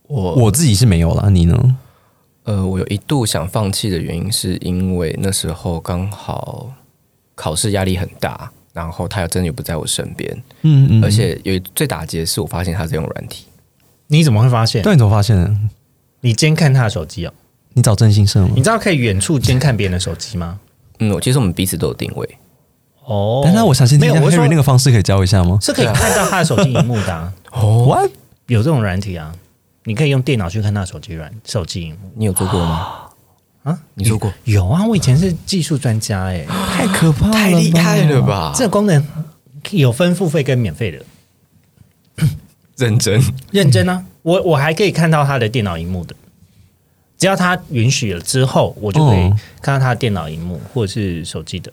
[0.03, 1.79] 我我自己是没有啦，你呢？
[2.45, 6.71] 呃，我有一度想放弃的原因，是因为那时候刚好
[7.35, 10.31] 考试压力很大，然后他又真的也不在我身边，
[10.61, 13.47] 嗯嗯，而且有最打击的是，我发现他在用软体。
[14.09, 14.83] 你怎么会发现？
[14.83, 15.57] 对，你怎么发现的？
[16.21, 17.33] 你监看他的手机哦？
[17.73, 18.63] 你找真心社吗你？
[18.63, 20.61] 知道可以远处监看别人的手机吗？
[21.11, 22.39] 嗯，其实我们彼此都有定位，
[23.05, 28.11] 哦，但是我想先听一下没有，我是 Harry 那个方式可以教一下吗是可以看到他的手机荧幕的、啊， 哦，？What？
[28.47, 29.33] 有这种软体啊，
[29.85, 32.11] 你可以用电脑去看他的手机软手机荧幕。
[32.15, 32.89] 你有做过吗？
[33.63, 33.79] 啊？
[33.95, 34.87] 你说过有啊？
[34.87, 38.53] 我以前是技术专家，哎，太可怕了，太厉害了吧？
[38.55, 39.05] 这个功能
[39.71, 40.99] 有分付费跟免费的。
[42.77, 44.05] 认真认真啊！
[44.23, 46.17] 我我还可以看到他的电脑荧幕的，
[47.23, 51.73] 只要他允许了之后，我就可以看到他的电脑荧幕或者是手机的。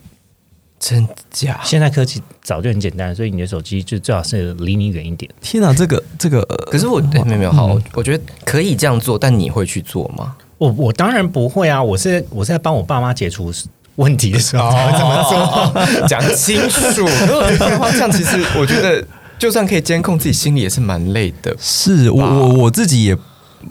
[0.79, 1.59] 真假？
[1.63, 5.27] 现在科技早就很简单，所以你的手机就最好是离你远一点。
[5.41, 10.35] 天哪，这个这个，可是我没有没有好，我觉得可以这样做，但你会去做吗？
[10.59, 11.81] 我我当然不会啊！
[11.81, 13.51] 我是我是在帮我爸妈解除
[13.95, 17.03] 问题的时候才会这么做， 讲清楚。
[17.91, 19.03] 这样其实我觉得。
[19.39, 21.55] 就算可以监控自己心里也是蛮累的。
[21.57, 23.17] 是我我我自己也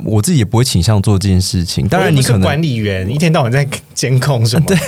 [0.04, 1.86] 我自己也不会倾向做这件事情。
[1.88, 4.66] 当然，你可能管理员一天到晚在监控什么？
[4.66, 4.78] 对。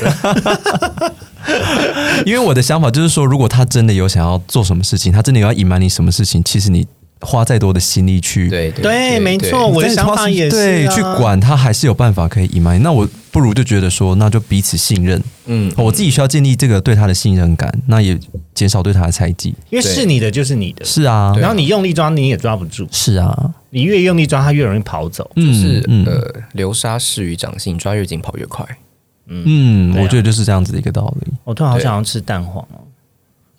[2.27, 6.87] 因为我的想法就是说，如果他真的有想要做什么事情，他真的有要隐瞒你什么事情，其实你。
[7.21, 12.83] 花再多的心力去对对，没错，我的想法也是对去管他，还是有办法可以隐瞒。
[12.83, 15.23] 那我不如就觉得说，那就彼此信任。
[15.47, 18.19] 嗯，我自己需要建立这个对他的信任感，那也
[18.55, 19.55] 减少对他的猜忌。
[19.69, 21.35] 因为是你的就是你的，是啊。
[21.39, 23.53] 然后你用力抓你也抓不住，是啊。
[23.69, 25.31] 你越用力抓，他越容易跑走。
[25.37, 28.67] 就是呃，流沙适于掌心，抓越紧跑越快。
[29.27, 31.33] 嗯，我觉得就是这样子的一个道理。
[31.45, 32.81] 我突然好想要吃蛋黄哦。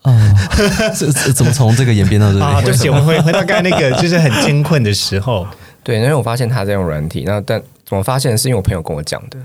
[0.04, 0.12] 哦，
[0.98, 2.44] 这怎么从这个演变到这里？
[2.44, 5.48] 啊，对不起， 我们回回到刚才那个，就是很艰困的时候。
[5.84, 8.38] 对，因为我发现他在用软体，那但怎么发现？
[8.38, 9.40] 是因为我朋友跟我讲的，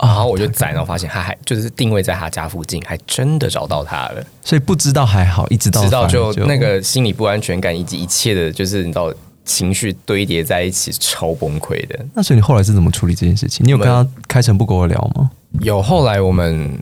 [0.00, 4.24] 然后我就载，然后发现他还就是定位在他家附近，还真的找到他了。
[4.42, 9.12] 所以不知道还好，一直到知道就那个心理不安全感以及一切的，就是你知道
[9.44, 11.98] 情绪堆叠在一起，超崩溃的。
[12.14, 13.66] 那所以你后来是怎么处理这件事情？
[13.66, 15.30] 你有跟他开诚布公的聊吗？
[15.60, 16.78] 有，后来我们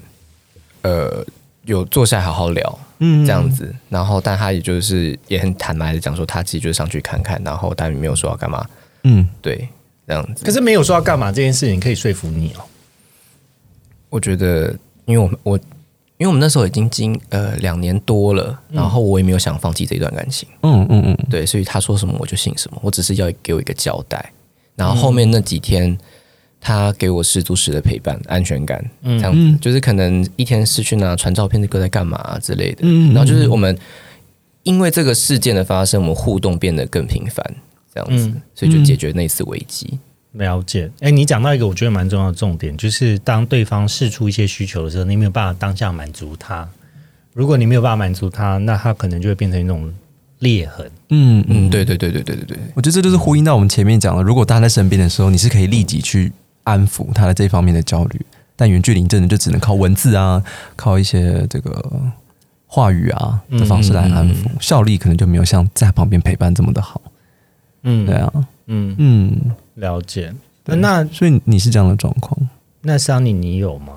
[0.82, 1.24] 呃
[1.64, 2.78] 有坐下来好好聊。
[3.04, 8.64] 嗯，这样子，然后但他也就是也很坦白的讲说，他自己就是上去看看，然后但没有说要干嘛。
[9.02, 9.68] 嗯，对，
[10.06, 10.44] 这样子。
[10.44, 12.62] 可是没有说要干嘛这件事情可以说服你哦。
[14.08, 14.72] 我觉得，
[15.06, 15.58] 因为我们我
[16.18, 20.48] 因为我们那时候已经经呃两年多了，然后我也没有想放弃这段感情。
[20.62, 24.32] 嗯嗯嗯，对，所以他说什么我就信什么，我只是要给我一个交代。
[24.76, 25.98] 然后后面那几天。
[26.64, 32.88] 他给我十足十的陪伴，安全感，这样子就是可能一天失去呢，传照片，这个在干嘛之类的。
[33.08, 33.76] 然后就是我们
[34.62, 37.44] 因为这个事件的发生，我们互动变得更频繁，
[37.92, 39.98] 这样子，所以就解决那次危机。
[40.34, 40.88] 了解。
[41.00, 46.68] 哎，你讲到一个我觉得蛮重要的重点，就是当对方试出一些需求的时候，你没有办法当下满足他。
[47.34, 49.92] 如果你没有办法满足他，那他可能就会变成一种
[50.38, 50.88] 裂痕。
[51.08, 52.58] 嗯嗯，对对对对对对对。
[52.74, 56.30] 我觉得这就是呼应到我们前面讲的，如果他在身边的时候，你是可以立即去。
[56.64, 58.20] 安抚他的这方面的焦虑，
[58.56, 60.42] 但远距离真的就只能靠文字啊，
[60.76, 62.00] 靠一些这个
[62.66, 67.00] 话语啊的方式来安抚，效力可能就没有像在旁边陪伴这么的好。
[67.82, 68.32] 嗯，对啊，
[68.66, 70.32] 嗯嗯，了解。
[70.64, 72.36] 那所以你是这样的状况？
[72.82, 73.94] 那桑尼，你有吗？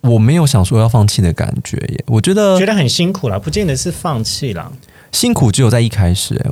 [0.00, 4.70] 我没有想说要放弃的感觉耶，我觉得觉得很辛苦啦，不见得是放弃啦，
[5.12, 6.50] 辛苦只有在一开始，哎，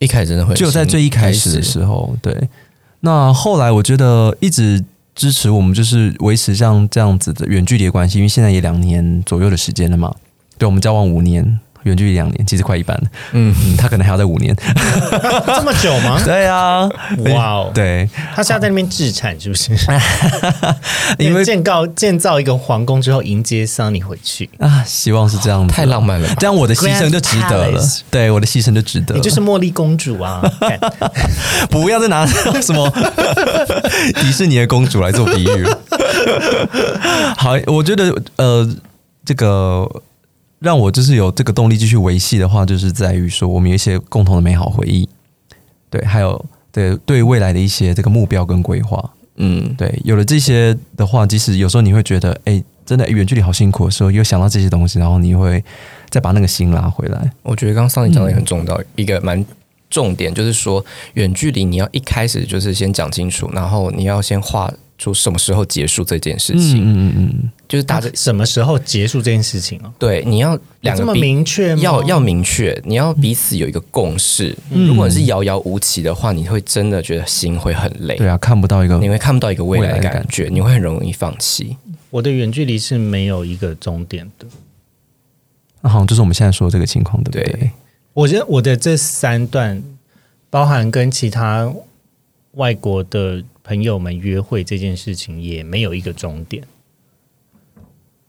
[0.00, 2.48] 一开始真的会，只有在最一开始的时候，对。
[3.04, 4.84] 那后来，我觉得一直
[5.14, 10.14] 支持我们，就是维持像这样子的远距离的关系，因为现在也两年左右的时间了嘛。
[10.56, 11.58] 对，我们交往五年。
[11.84, 13.02] 远距离两年，其实快一半了。
[13.32, 14.54] 嗯，他可能还要再五年，
[15.46, 16.20] 这么久吗？
[16.24, 16.88] 对啊，
[17.34, 19.72] 哇哦，对，他是要在那边置产，是不是？
[21.18, 27.82] 因为建造建造一个皇宫之后，迎接桑尼回去啊，希望是这样，太浪漫了，这样我的牺牲就值得了。
[28.10, 29.14] 对，我的牺牲就值得。
[29.14, 30.42] 你就是茉莉公主啊！
[31.70, 32.88] 不要再拿什么
[34.20, 35.78] 迪士尼的公主来做比喻了。
[37.36, 38.68] 好，我觉得呃，
[39.24, 39.88] 这个。
[40.62, 45.08] 让我就是有这个动力继续维系的话，就是在于说我们有一些共同的美好回忆，
[45.90, 55.62] 对，还有对对未来的一些这个目标跟规划，嗯，对，有了这些的话，即使有时候你会觉得，哎，真的远距离好辛苦的时候，又想到这些东西，然后你会
[56.08, 57.30] 再把那个心拉回来。
[57.42, 59.44] 我觉得刚刚桑尼讲的也很重要，一个蛮
[59.92, 64.72] 重点就是说，远距离你要一开始就是先讲清楚，然后你要先画。
[64.98, 66.76] 出什么时候结束这件事情？
[66.76, 69.92] 嗯嗯嗯，就是大家什么时候结束这件事情哦？
[69.98, 74.56] 对，你要两个明确，要要明确，你要彼此有一个共识。
[74.70, 78.14] 如果是遥遥无期的话，你会真的觉得心会很累。
[78.14, 81.76] 对啊，看不到一个，你会看不到一个未来的感觉，你会很容易放弃。
[82.10, 84.46] 我的远距离是没有一个终点的。
[85.80, 87.70] 那好像就是我们现在说的这个情况，对不对？
[88.14, 89.82] 我觉得我的这三段，
[90.50, 91.72] 包含跟其他
[92.52, 93.42] 外国的。
[93.64, 96.64] 朋友们约会这件事情也没有一个终点，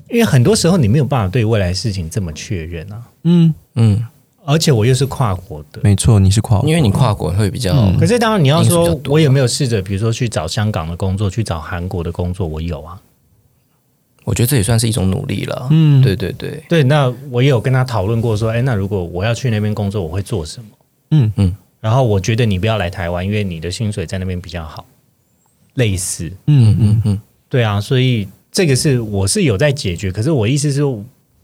[0.07, 3.01] 因为很多时候你没有办法对未来事情这么确认啊。
[3.23, 4.05] 嗯嗯，
[4.45, 7.91] 而且我又是跨国的，没错，你是跨国，因为你跨国会比较。
[7.99, 13.01] 可是当然你要说我有没有试着，比如说去找香港的工作，去找韩国的工作，我有啊。
[14.23, 15.67] 我觉得这也算是一种努力了。
[15.71, 20.67] 嗯对对对，对，那我也有跟他讨论过，说，哎，那如果我要去那边工作，我会做什么？
[21.11, 24.85] 嗯嗯，然后我觉得你不要来台湾，因为你的薪水在那边比较好，
[25.75, 26.27] 类似。
[26.47, 30.81] 嗯嗯嗯嗯，对啊，所以这个是我是有在解决，可是我意思是，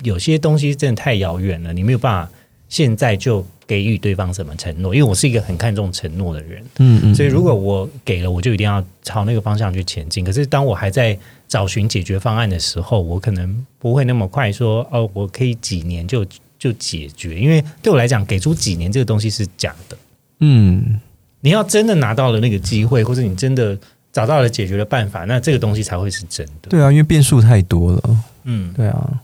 [0.04, 2.32] 有些东西真的太遥远了，你没有办法
[2.70, 10.24] 现在就给予对方什么承诺，因为我是一个很看重承诺的人，嗯嗯，所以如果我给了，我就一定要朝那个方向去前进。
[10.24, 11.18] 可是当我还在
[11.50, 16.26] 找寻解决方案的时候，我可能不会那么快说哦，我可以几年就
[16.58, 19.98] 就解决，因为对我来讲，给出几年这个东西是假的。
[20.40, 21.02] 嗯
[21.42, 23.78] 你要真的拿到了那个机会，或者你真的
[24.12, 26.70] 找到了解决的办法，那这个东西才会是真的。
[26.70, 29.22] 对啊，因为变数太多了，嗯，对啊，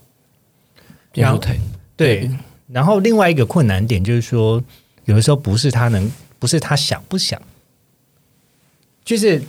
[1.11, 1.57] 变数太
[1.95, 2.29] 对。
[2.67, 4.63] 然后另外一个困难点就是说，
[5.05, 7.39] 有的时候不是他能，不是他想不想，
[9.03, 9.43] 就是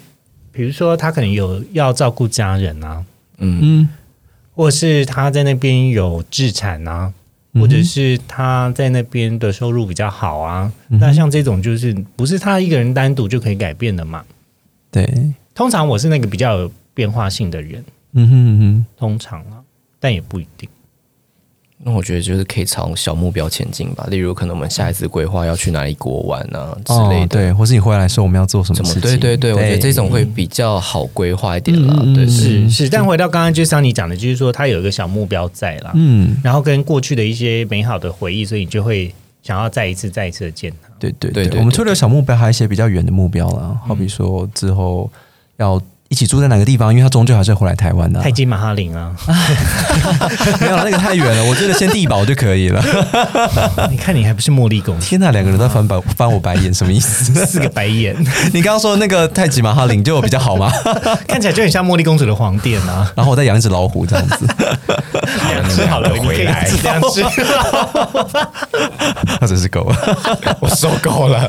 [0.57, 3.05] 比如说他可能有要照顾家人啊，
[3.37, 3.89] 嗯嗯
[4.55, 7.13] 或者是他在那边有置产啊，
[7.53, 10.73] 嗯或者是他在那边的收入比较好啊。
[10.89, 14.25] 嗯那像这种就是不是他一个人单独就可以改变的嘛？
[14.91, 15.07] 对，
[15.55, 17.85] 通常我是那个比较有变化性的人，
[18.15, 19.61] 嗯哼嗯哼，通常啊，
[20.01, 20.67] 但也不一定。
[21.79, 27.25] 那我觉得就是可以朝小目标前进吧，例如可能我们下一次规划要去哪里国玩啊之类的。
[27.25, 29.01] 哦对，或是你回来的时候我们要做什么事情？
[29.01, 31.95] 对对对，我觉得这种会比较好规划一点啦。
[32.15, 40.89] 对，嗯是是，但回到刚刚就像你讲的，就是说他有一个小目标在啦，嗯，然后跟过去的一些美好的回忆，所以你就会想要再一次再一次的见他。
[40.99, 45.11] 对对对对对我们除了小目标，还有一些比较远的目标啦，好比说之后
[45.59, 49.11] 要一起住在哪个地方，因为他终究还是会回来台湾的啊、泰姬玛哈林啊，
[50.61, 52.81] 没有那个太远了，我觉得先地堡就可以了。
[53.91, 57.33] 你看你还不是茉莉公主，天哪，两个人在翻白翻我白眼，什么意思？
[57.45, 58.15] 四个白眼，
[58.55, 60.71] 你刚刚说那个太极马哈林就有比较好吗？
[61.27, 63.13] 看起来就很像茉莉公主的皇殿啊。
[63.17, 64.47] 然后我再养一只老虎这样子，
[65.51, 67.25] 两只好了，你可以来两只，
[69.41, 69.97] 那真是够了。
[70.61, 71.49] 我受够了。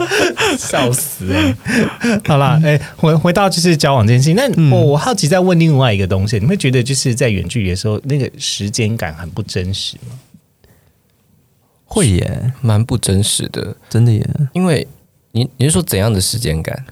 [0.58, 1.56] 笑死哎、
[2.28, 10.20] 好啦，哎、回回到就是交往这件事情，那我我好奇再问另外一个东西，你会觉得就是在远距离的时候，那个时间感很不真实吗？
[11.86, 14.28] 会耶，蛮不真实的，真的耶。
[14.54, 14.86] 因为
[15.32, 16.86] 你你是说怎样的时间感？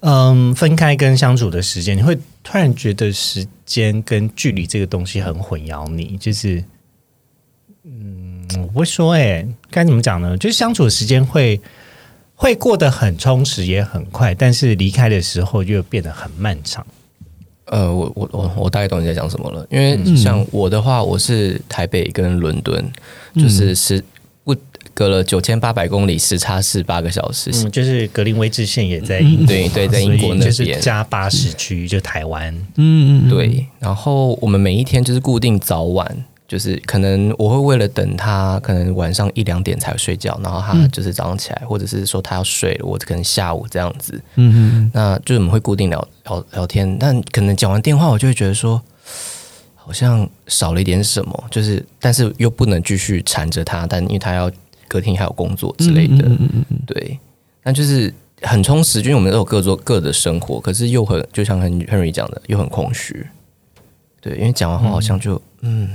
[0.00, 6.62] 嗯，分开跟相处的时间，你会突然觉得时间跟距离这个东西很混淆你，就是，
[7.82, 10.36] 嗯，我不会说、欸，该怎么讲呢？
[10.36, 11.60] 就是相处的时间会
[12.36, 16.86] 会过得很充实，也很快，但是离开的时候就变得很漫长。
[17.64, 19.66] 呃，我我我我大概懂你在讲什么了。
[19.70, 22.84] 因为像我的话，我是台北跟伦敦，
[23.34, 24.00] 就是时
[24.44, 24.54] 不
[24.94, 27.50] 隔了九千八百公里，时差是八个小时。
[27.54, 32.54] 嗯，就是格林威治县也在英对对在英国那边加八十区，就台湾。
[32.76, 44.14] 嗯嗯，对，然后我们每一天就是固定早晚，就是可能我会为了等他，可能晚上一两点才睡觉，然后他就是早上起来，或者是说他要睡了，我可能下午这样子。
[44.36, 48.80] 嗯嗯那就是我们会固定聊聊聊天，但可能讲完电话，我就会觉得说，
[49.74, 54.50] 好像少了一点什么，就是但是又不能继续缠着他，但因为他要
[54.86, 57.18] 隔天还有工作之类的，嗯嗯嗯对，
[57.64, 63.26] 那就是很充实，因为我们都有各做各的生活，可是又很就像 Henry Henry 讲的，又很空虚。
[64.20, 65.88] 对，因为讲完话好像就嗯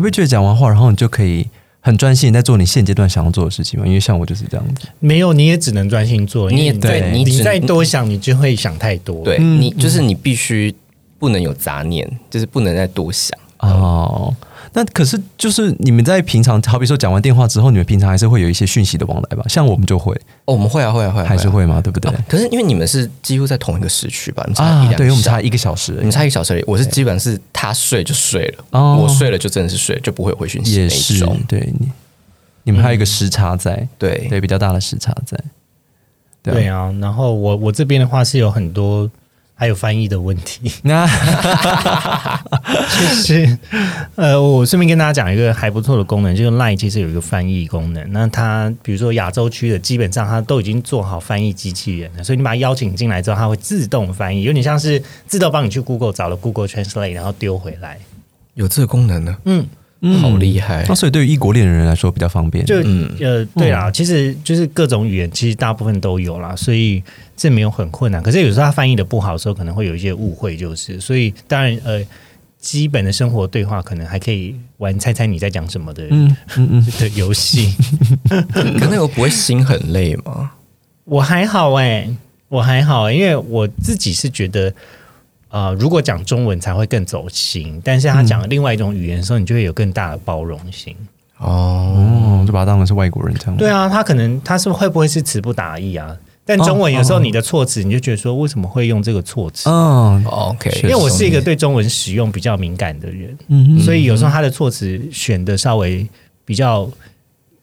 [0.00, 1.46] 你会觉得讲完话，然后你就可以
[1.80, 3.86] 很专心在做你现阶段想要做的事情吗？
[3.86, 4.88] 因为像我就是这样子。
[4.98, 9.22] 没有，你也只能专心做，你也你对你再多想，你就会想太多。
[9.22, 10.74] 对、嗯你就是你必须
[11.18, 13.38] 不能有杂念，就是不能再多想。
[13.58, 14.34] 哦，
[14.72, 19.44] 那可是就是你们在平常，好比说讲完电话之后，你们平常还是会有一些讯息的往来吧？
[19.48, 20.14] 像我们就会，
[20.44, 22.10] 哦，我们会啊会啊会啊，还是会嘛，对不对？
[22.12, 24.44] 啊可是因为你们是几乎在同一个时区吧？
[24.48, 26.64] 你差一两，啊对，因为我们差一个小时你们差一个小时而已。
[26.66, 31.36] 我是基本上是他睡就睡了，哦我睡了就真的是睡，就不会回讯息那一也是种。
[31.48, 31.90] 对你，
[32.62, 35.36] 你们还有一个时差在，对对，比较大的时差在。
[36.42, 39.10] 对啊对啊，然后我我这边的话是有很多
[39.60, 41.06] 还有翻译的问题，那
[42.88, 43.58] 就是
[44.14, 48.10] 呃，我顺便跟大家讲一个还不错的功能，就是 Line 其实有一个翻译功能。
[48.10, 57.98] 那它比如说亚洲区的，基本上它都已经做好翻译机器人了，所以你把它邀请进来之后，它会自动翻译，有点像是自动帮你去 Google 找了 Google Translate，然后丢回来。
[58.54, 59.66] 有这个功能呢，嗯，
[60.20, 60.94] 好厉害那！
[60.94, 62.64] 所以对于异国恋的人来说比较方便。
[62.64, 67.02] 就、嗯呃，对啦，其实就是各种语言，其实大部分都有啦，所以
[67.36, 68.22] 这没有很困难。
[68.22, 72.02] 可是有时候他翻译的不好的时候，可能会有一些误会，就是所以当然呃，
[72.58, 77.74] 基本的生活对话，可能还可以玩猜猜你在讲什么的，嗯嗯嗯的游戏。
[78.50, 80.52] 可那我不会心很累吗？
[81.04, 82.08] 我还好哎，
[82.48, 84.72] 我还好，因为我自己是觉得，
[85.50, 90.96] 呃，如果讲中文才会更走心，但是他讲另外一种语言的时候，你就会有更大的包容性。
[91.38, 93.56] 哦，就把他当成是外国人这样。
[93.56, 96.16] 对啊，他可能他是会不会是词不达意啊？
[96.44, 99.68] 但中文有时候你的措辞，你就觉得说为什么会用这个措辞？
[99.70, 106.06] 嗯，OK，因为我是一个对中文使用比较敏感的人，嗯，所以有时候他的措辞选的稍微
[106.44, 106.90] 比较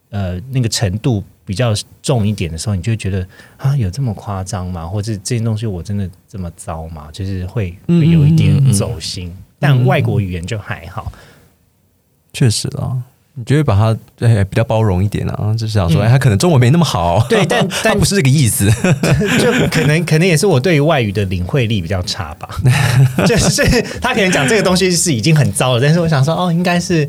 [0.09, 1.73] 呃那个程度比较
[2.03, 3.25] 重一点的时候，你就觉得
[3.57, 4.85] 啊有这么夸张吗？
[4.85, 7.07] 或者这些东西我真的这么糟吗？
[7.11, 9.33] 就是会会有一点走心。
[9.57, 11.11] 但外国语言就还好，
[12.33, 13.01] 确实啊。
[13.39, 13.95] 你就会把它
[14.25, 18.67] 哎比较包容一点啊，就是想说哎，他可能中文没那么好，对，但 但不是这个意思，
[19.37, 22.49] 就可能可能也是我对于外语的领会力比较差吧，
[23.27, 23.61] 就是
[24.01, 27.07] 他可能讲这个东西是已经很糟了，但是我想说哦，应该是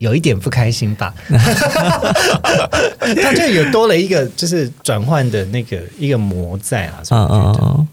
[0.00, 1.14] 有一点不开心吧，
[3.22, 7.88] 他就有多了一个就是转换的那个一个魔在啊，嗯嗯嗯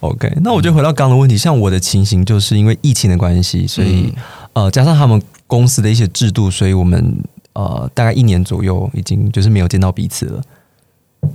[0.00, 4.12] ，OK，那我就回到刚刚的问题，像我的情形就是因为疫情的关系，所以
[4.54, 5.22] 呃加上他们。
[5.48, 7.14] 公司的一些制度，所以我们
[7.52, 10.40] 呃大概一年左右已经就是没有见到彼此了。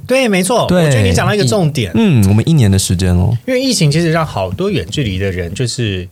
[0.08, 1.92] 对，没错，我觉得你讲到一个重点。
[1.94, 6.10] 嗯，我们一年的时间哦，因为疫情其实让好多远距离的人就是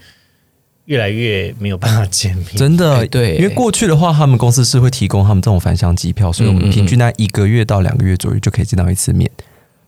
[0.85, 2.47] 越来越没有办法见面。
[2.57, 9.29] 真的，对，因为过去的话，他们公司是会提供他们这种返乡机票，所以我们平均在一个月到两个月左右就可以见到一次面。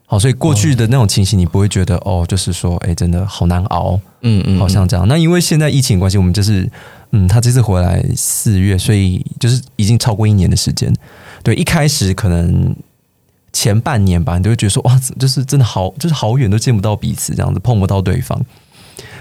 [0.05, 3.99] 好，所以过去的那种情形，你不会觉得哦，就是说，哎，真的好难熬。
[4.21, 5.07] 嗯嗯，好像这样。
[5.07, 6.69] 那因为现在疫情关系，我们就是。
[7.11, 10.93] 嗯，他这次回来四月，所以就是已经超过一年的时间。
[11.41, 12.75] 对，一开始可能
[13.53, 18.37] 前半年吧，你就会觉得说哇，就是真的好，就是好远都见不到彼此，这样子碰不到对方。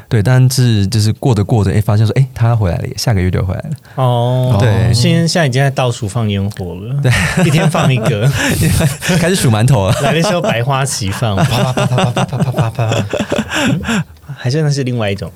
[0.09, 3.71] 对，但是就是过着过着，哎，发现说，哎，他回来了，下个月就回来了。
[3.97, 7.11] 哦，对，现现在已经在倒数放烟火了，对，
[7.45, 8.31] 一天放一个，
[9.19, 9.93] 开始数馒头了。
[10.03, 14.05] 来的时候百花齐放，啪啪啪啪啪啪啪啪啪，
[14.37, 15.31] 还是那是另外一种。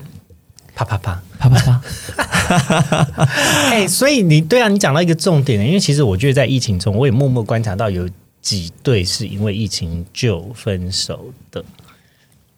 [0.73, 3.17] 啪啪啪啪啪啪！
[3.71, 8.09] 哎，所以你对啊，你讲到一个重点，因为其实我觉得在疫情中，我也默默观察到有
[8.41, 11.63] 几对是因为疫情就分手的，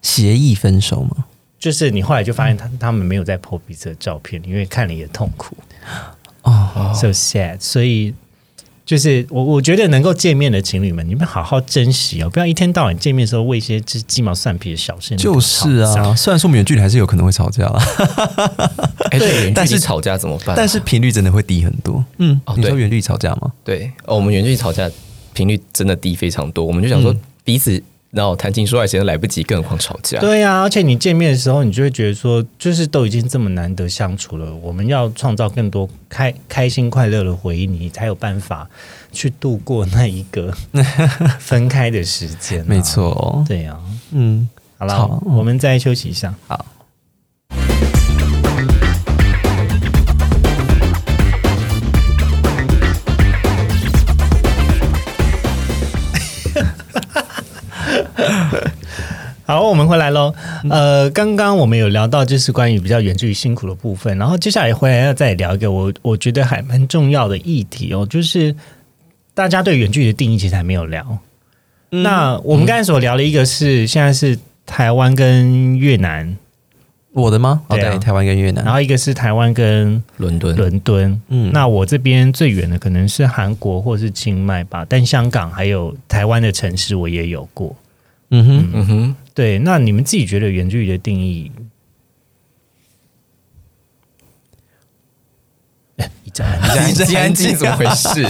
[0.01, 1.25] 协议分手吗？
[1.63, 5.55] 就是你后来就发现他他们没有在 po 彼此的照片，因为看了也痛苦
[6.41, 8.13] 哦，so sad，所以。
[8.85, 15.15] 就是我，我觉得能够见面的情侣们，你们好好珍惜哦，不要一天到晚见面的时候为一些鸡鸡毛蒜皮的小事。
[15.15, 17.65] 就是啊，虽然说我们远距离还是有可能会吵架，
[19.09, 20.53] 对，但是吵架怎么办？
[20.57, 22.03] 但是频率真的会低很多。
[22.17, 23.53] 嗯，你说远距离吵架吗？
[23.63, 24.91] 对，哦，我们远距离吵架
[25.31, 26.65] 频率真的低非常多。
[26.65, 27.81] 我们就想说彼此。
[28.13, 30.19] 然后谈情说爱，时间来不及，更何况吵架。
[30.19, 38.69] 对呀，而且你见面的时候，你就会觉得说，就是都已经这么难得相处了，我们要创造更多开开心快乐的回忆，你才有办法
[39.11, 40.53] 去度过那一个
[41.39, 42.63] 分开的时间。
[42.67, 43.75] 没错，对呀，
[44.11, 44.47] 嗯，
[44.77, 46.63] 好了，我们再休息一下，好。
[59.45, 60.33] 好，我们回来喽。
[60.69, 68.55] 呃，刚刚我们有聊到就是关于比较远距离辛苦的部分，然后接下来回来要再聊一个我我觉得还蛮重要的议题哦，就是
[69.33, 71.17] 大家对远距离的定义其实还没有聊。
[71.89, 76.37] 那我们刚才所聊的一个是现在是台湾跟越南，
[77.11, 77.63] 我的吗？
[77.67, 81.21] 对，台湾跟越南，然后一个是台湾跟伦敦，伦敦。
[81.27, 87.75] 嗯，那我这边最远的可能是韩国或是清迈吧，但香港还有台湾的城市我也有过。
[88.31, 91.51] 嗯哼，嗯哼，对，那你们自己觉得远距离的定义？
[96.25, 96.45] 一阵
[97.15, 98.27] 安静，怎么回事？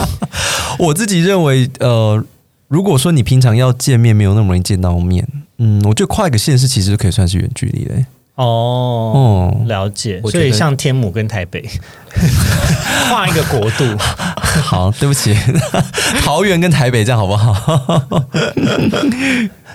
[0.77, 2.23] 我自己认为， 呃，
[2.67, 5.25] 如果说你平常要见面，没有那么容易见到面，
[5.57, 8.05] 嗯，我觉得跨一个县市其实可以算是远距离嘞。
[8.35, 10.21] 哦，了解。
[10.23, 11.63] 所以像天母跟台北，
[13.09, 13.97] 跨一个国度。
[14.61, 15.33] 好，对不起，
[16.21, 17.53] 桃园跟台北这样好不好？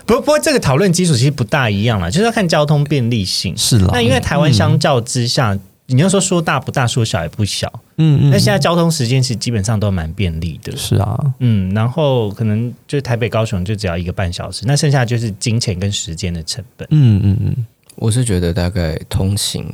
[0.09, 3.55] 不不过这个讨论基础其实不大一样了，就是要看交通便利性。
[3.57, 5.57] 是了，那因为台湾相较之下，
[5.87, 7.71] 你要说说大不大，说小也不小。
[7.99, 8.31] 嗯嗯。
[8.31, 10.75] 那现在交通时间其实基本上都蛮便利的。
[10.77, 11.19] 是啊。
[11.41, 16.89] 嗯，然后可能就台北高雄就只要一个半小时，那剩下就是金钱跟时间的成本。
[16.91, 17.67] 嗯嗯嗯。
[17.97, 19.67] 我是觉得大概通勤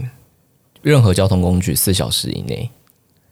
[0.83, 2.69] 任何交通工具四小时以内。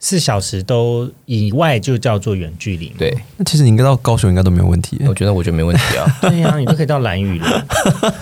[0.05, 2.93] 四小时都以外就叫做远距离。
[2.99, 5.01] 对，那其实你应该到高雄应该都没有问题。
[5.07, 6.05] 我觉得我觉得没问题啊。
[6.21, 7.67] 对呀，你都可以到蓝屿了。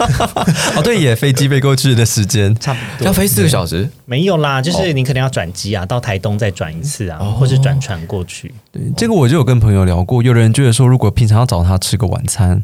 [0.76, 3.88] 哦，对，也飞机飞过去的时间差不多要飞四个小时？
[4.04, 8.54] 没有啦，就是你可能要转机啊，到台东再转一次啊，或是转船过去。
[8.70, 12.62] 对，这个我就有跟朋友聊过，有人觉得说，如果平常要找他吃个晚餐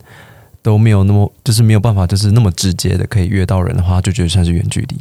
[0.60, 4.96] 都没有那么，就是没有办法，就是那么直接的可以约到人的话，就觉得算是远距离。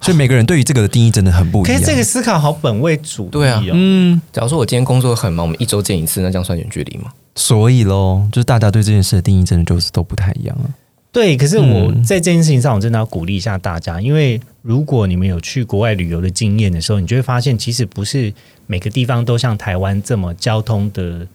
[0.00, 1.78] 所以每个人对于这个的定义真的很不一样。
[1.78, 7.12] 可是这个思考好本位主义对啊，嗯，假如说我今天工作很忙，我们一周见一次，那这样算远距离吗？
[7.34, 10.70] 所以喽，就是大家对这件事的定义真的就是都不太一样了。
[11.12, 18.32] 对，可是我在这件事情上，我真的要鼓励一下大家，因为如果你们有去国外旅游的经验的时候，你就会发现，其实不是
[18.66, 21.26] 每个地方都像台湾这么交通的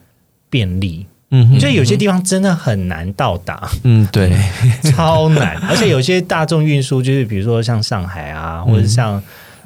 [0.50, 1.06] 便利。
[1.32, 3.70] 嗯，就有些地方真的很难到达。
[3.84, 4.32] 嗯，对，
[4.92, 5.58] 超难。
[5.68, 9.22] 而且有些大众运输，就是比如说像上海啊，或者像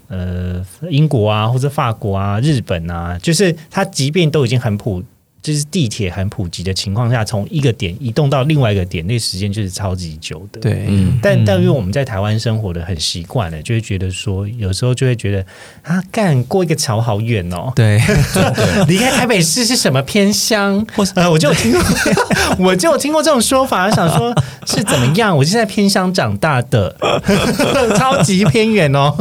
[0.07, 5.03] 呃英国啊，或者法国啊、日本啊，就是它即便都已经很普。
[5.41, 10.59] 就是地铁很普及的情况下，从一个点移动到另外一个点，那时间就是超级久的。
[10.59, 10.87] 对，
[11.21, 15.45] 但但因为我们在台湾生活的很习惯了，就会觉得说，有时候就会觉得
[15.83, 17.71] 啊，干过一个桥好远哦。
[17.75, 17.99] 对，
[18.87, 20.85] 离开台北市是什么偏乡？
[21.15, 21.81] 呃，我就有听过，
[22.59, 24.33] 我就有听过这种说法，想说
[24.65, 25.35] 是怎么样？
[25.35, 26.95] 我是在偏乡长大的，
[27.97, 29.15] 超级偏远哦。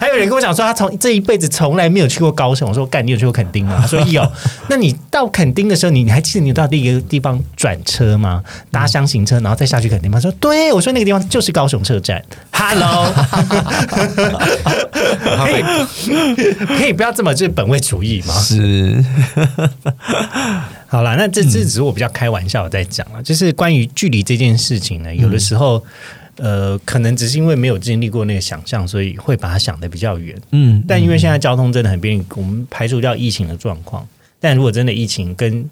[0.00, 2.68] 还有人跟我讲说，他从这一辈子从来没有去过高雄。
[2.68, 3.78] 我说，干，你有去过垦丁吗？
[3.80, 4.26] 他说有。
[4.68, 8.42] 那你到垦垦丁的时候，你你还记得你到第一个地方转车吗？
[8.70, 10.18] 搭箱型车，然后再下去垦丁吗？
[10.18, 12.24] 说对，我说那个地方就是高雄车站。
[12.50, 13.12] Hello，
[15.44, 15.62] 可以
[16.78, 18.32] 可以不要这么就是本位主义吗？
[18.40, 19.04] 是。
[20.88, 25.84] 好了，那这这只是我比较开玩笑在讲了，就是关于距离这件事情呢，有的时候
[26.36, 30.34] 呃，可能只是因为没有经历过那个想象，所以会把它想的比较远。
[30.52, 34.08] 嗯，但因为现在交通真的很便利，我们排除掉疫情的状况。
[34.44, 35.70] 但如果真的疫情跟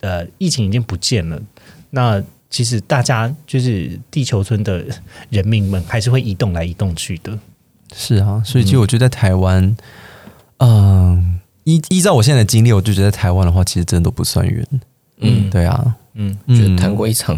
[0.00, 1.42] 呃疫情已经不见了，
[1.90, 4.84] 那其实大家就是地球村的
[5.30, 7.36] 人民们还是会移动来移动去的。
[7.92, 9.76] 是啊，所以其实我觉得在台湾，
[10.58, 14.64] 嗯，依依照我现在的经历，我就觉得台湾的话，其实真的都不算远。
[15.18, 17.36] 嗯，对啊，嗯，觉得谈过一场。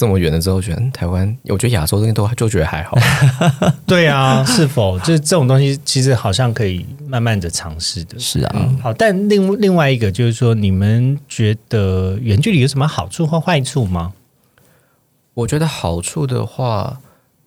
[0.00, 2.96] 这么远了之后，觉得台湾，我觉得亚洲这边都就觉得还好。
[3.86, 8.18] 对啊，是否就是这种东西，其实好像可以慢慢的尝试的。
[8.18, 14.14] 是啊，好，但另另外一个就是说，你们觉得远距离有什么好处或坏处吗？
[15.34, 16.98] 我觉得好处的话，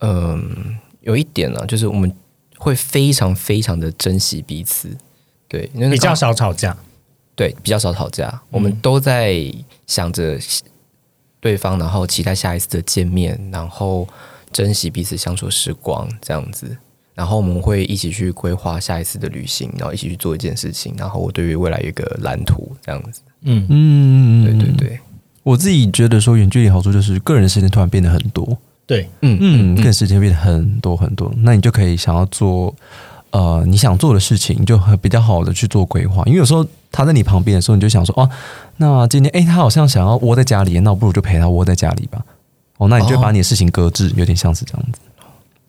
[0.02, 2.16] 嗯，有一点呢，就是我们
[2.58, 4.96] 会非常非常的珍惜彼此，
[5.48, 6.78] 对，比较少吵架，
[7.36, 9.52] 对，比较少吵架，我们都在
[9.88, 10.38] 想着。
[11.44, 14.08] 对方，然后期待下一次的见面，然后
[14.54, 16.78] 珍惜彼此相处时光，这样子。
[17.14, 20.96] 然后我们会一起去规划下一次的旅行，然后一起去做一件事情。
[20.98, 23.22] 然后我对于未来有一个蓝图，这样子。
[23.42, 25.00] 嗯嗯，对对对。
[25.44, 28.58] 我自己觉得说远距离好处就是个人时间突然变得很多。
[28.88, 32.74] 对，嗯嗯，个人时间变得很多很多，那你就可以想要做。
[33.34, 38.30] 呃，你想做的事情就比较好的去做规划，因为有时候他在你旁边的时候，你就想说，哦，
[38.78, 42.24] 那今天哎，他好像想要窝在家里，那我不如就陪他窝在家里吧。
[42.78, 45.00] 哦，那你就把你的事情搁置，有点像是这样子。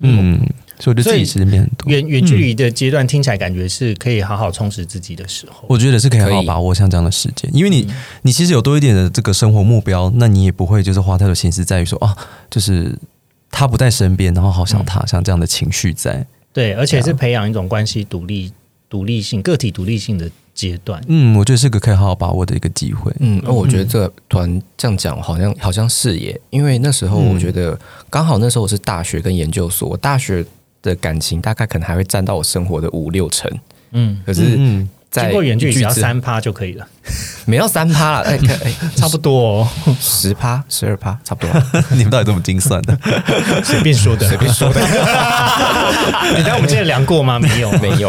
[0.00, 0.38] 嗯，
[0.78, 1.90] 所以我觉得自己时间变很多。
[1.90, 5.64] 远远距离的阶段听起来感觉是可以好好充实自己的时候。
[5.66, 7.88] 我觉得是可以好好把握像这样的时间，因为你
[8.20, 12.14] 你其实有多一点的这个生活目标，那你也不会就是花太多心思在于说啊，
[12.50, 12.94] 就是
[13.50, 16.26] 他不在身边，然后好想他，像这样的情绪在。
[16.54, 18.50] 对，而且是培养一种关系独立、
[18.88, 21.02] 独立性、个体独立性的阶段。
[21.08, 23.12] 嗯，我觉得是个可以好好把握的一个机会。
[23.20, 27.78] 嗯，而我觉得这个团这样讲，好像好像是耶，因为那时候我觉得
[28.08, 30.42] 刚好那时候我是大学跟研究所，我大学
[30.80, 33.50] 的感情大概可能还会占到我生活的五六成。
[33.90, 34.86] 嗯，可是。
[35.22, 36.86] 经过远距只要三趴就可以了，
[37.46, 38.38] 没要三趴了，
[38.96, 39.68] 差不多哦，
[40.00, 41.62] 十趴、十二趴，差不多。
[41.90, 42.98] 你们到底怎么精算的？
[43.62, 44.80] 随便说的，随便说的。
[46.36, 47.38] 你当我们之前量过吗？
[47.38, 48.08] 没有，没有。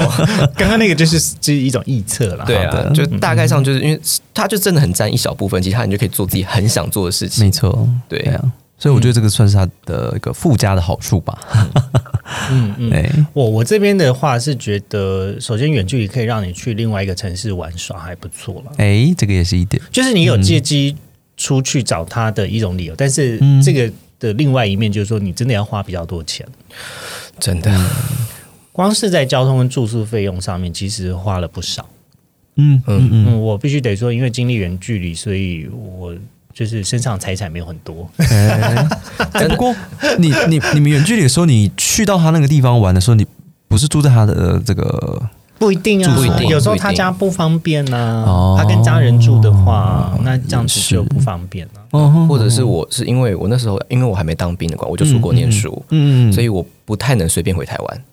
[0.55, 2.43] 刚刚那个就是就是一种臆测了。
[2.45, 3.99] 对啊，就大概上就是因为
[4.33, 7.45] 它就真的很占一小部分，其他人就可以做自己很想做的事情。
[7.45, 8.41] 没错，对啊。
[8.77, 11.39] 所以我觉得这个算是它的一个附加的好处吧。
[12.51, 18.71] 嗯嗯， 我我这边的话是觉得，首先远距离可以让你去另外一个城市玩耍，还不错了。
[18.77, 20.95] 哎，这个也是一点，就是你有借机
[21.37, 22.93] 出去找他的一种理由。
[22.95, 26.45] 但是这个的另外一面就是说，你真的要花比较多钱，
[27.39, 27.89] 真的。
[28.73, 31.87] 光是在交通跟住宿费用上面，其实花了不少。
[32.57, 36.13] 嗯嗯嗯，我必须得说，因为经历远距离，所以我。
[36.55, 38.09] 就是身上财产没有很多，
[39.49, 39.75] 不过
[40.17, 43.27] 你你你们远距离的时候，你去到他那个地方玩的时候，你
[43.67, 45.21] 不是住在他的这个
[45.59, 46.17] 不一定啊，
[46.49, 48.55] 有时候他家不方便呢、哦。
[48.57, 56.31] 他跟家人住的话，那这样子就不方便了、哦或者是我是因为我那时候因为我还没当兵的关，我就出国念书，嗯。
[56.31, 58.03] 所以我不太能随便回台湾。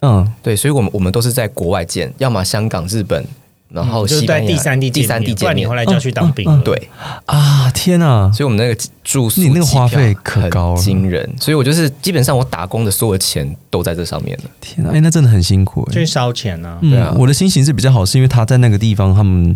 [0.00, 0.32] 嗯。
[0.42, 3.24] 对，所以我们我们都是在国外见，要么香港、日本，
[3.68, 5.74] 然后就是西班牙、在第三地第三地见面不然你后。
[5.74, 6.60] 来就要去当兵了。
[6.62, 6.88] 对，
[7.26, 11.28] 啊天哪，所以我们那个住宿、你那个花费可高了惊人。
[11.40, 14.44] 所以我就是基本上我打工的所有钱都在这上面了。
[14.60, 16.78] 天哪，哎、那真的很辛苦哎、就是烧钱啊。
[16.80, 19.54] 嗯对啊我的心情是比较好，是因为他在那个地方，他们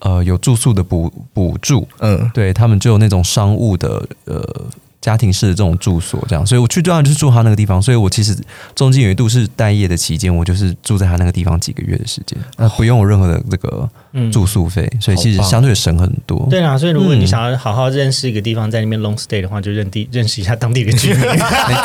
[0.00, 4.42] 呃有住宿的补补助，嗯，对他们就有那种商务的呃
[5.02, 8.34] 家庭式的这种住所，这样，所以我去当然就是住他那个地方，所以我其实
[8.74, 16.46] 中间有一度是待业的期间，我就是住在他那个地方几个月的时间，那不用有任何的这个嗯住宿费，所以其实相对省很多。
[16.48, 21.20] 对啊，所以如果你嗯想要好好认识一个地方，在那边 long stay 的话，就认地认识一下当地的居民。
[21.20, 21.36] 没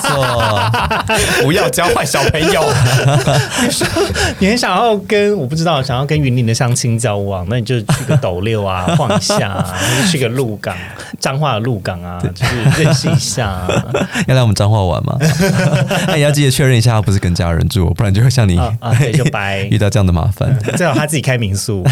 [0.04, 0.72] 错，
[1.44, 2.64] 不要教坏小朋友。
[4.40, 10.78] 你很想要跟我不知道，想要跟云林的相亲交往，那你就去个斗六啊，晃一下、啊，或者去个鹿港，
[11.20, 13.84] 彰化的鹿港啊，就是认识一下、啊。
[14.28, 15.18] 要来我们彰化玩吗？
[16.08, 19.78] 那也要记得确认一下，他不是跟家人住，不然就会像你啊啊，对，就白 遇。
[19.78, 20.58] 到这样的麻烦。
[20.76, 21.86] 最好他自己开民宿，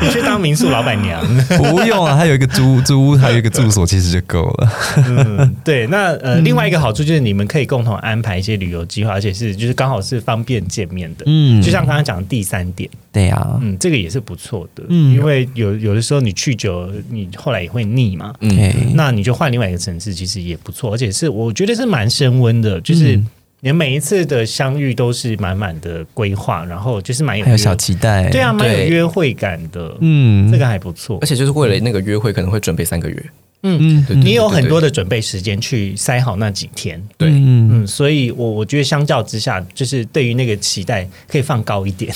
[0.00, 1.20] 你去当民宿老板娘。
[1.58, 4.72] 不用啊，他有一个租租屋，还有一个住所，其实就够了。
[5.06, 5.86] 嗯，对。
[5.88, 11.24] 那呃，另外一个好处就是你们可以共同安排一些旅游计划，而且是就是刚好是方便见面的。
[11.26, 14.82] 嗯就像刚刚讲的第三点，对呀、嗯，这个也是不错的。
[14.88, 18.32] 嗯因为有有的时候你去久，你后来也会腻嘛。
[18.40, 23.26] 嗯，那你就换另外一个城市，其实也不错，而且是我觉得是蛮升温的，就是嗯。
[23.62, 30.50] 你每一次的相遇都是满满的规划，然后就是蛮有还有小期待，对啊，蛮有约会感的，嗯。
[30.50, 31.18] 这个还不错。
[31.20, 31.26] 而。
[31.26, 33.30] 且就是为了那个约会，可能会准备三个月。
[33.62, 37.28] 嗯嗯你有很多的准备时间去塞好那几天，对。
[37.28, 42.10] 嗯嗯，所以我我觉得相较之下，就是对于那个期待可以放高一点，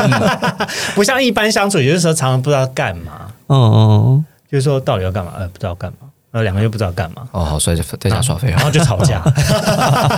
[0.94, 6.05] 不像一般相处，有的时候常常不知道干嘛，哦哦，就是说到底要干嘛，呃，不知道干嘛，
[6.36, 9.20] 呃，两个又不知道干嘛，哦，好帅，就在家耍废然啊，后就吵架。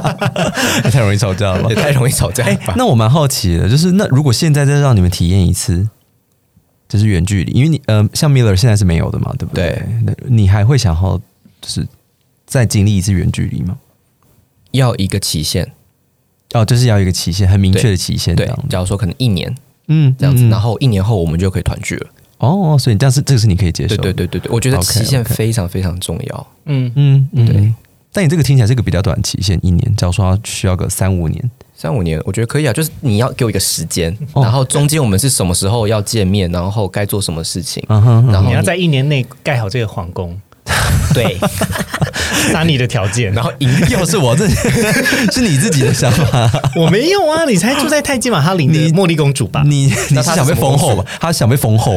[0.90, 1.76] 太容易吵架了吧也？
[1.76, 2.74] 太容易吵架了哎、吧？
[2.76, 5.88] 那我蛮好奇的，就是那如果现在再让你们体验一次，
[6.88, 9.80] 就是远距离，因为你呃，像 Miller 现在是没有的嘛，对不对？
[10.04, 11.16] 对你还会想要
[11.60, 11.86] 就是
[12.46, 13.78] 再经历一次远距离吗？
[14.72, 15.70] 要一个期限，
[16.52, 19.54] 哦，就是要一个期限，很明确的期限，这对，假如说可能一年
[19.86, 22.08] 嗯，这样子，嗯然后一年后我们就可以团聚了。
[22.38, 26.46] 哦，所以但是这个是你可以接受，对对对对对，我觉得期限非常非常重要。
[26.66, 27.74] 嗯，嗯嗯。
[28.10, 34.42] 但你这个听起来是个比较短期限，一年，假如说需要个三五年，三五年，我觉得可以啊，就是你要给我一个时间，哦。
[34.42, 40.40] 然后中间我们是什么时候要见面，然后该做什么事情，嗯哼，然后你要在一年内盖好这个皇宫，
[41.14, 41.38] 对，
[42.52, 43.32] 拿你的条件。
[43.32, 44.46] 然后赢要是我这
[45.32, 49.62] 是你自己的想法，我没有啊，你才住在泰姬玛哈林的茉莉公主吧？
[49.66, 51.04] 你你是想被封后吧？
[51.20, 51.94] 他想被封后，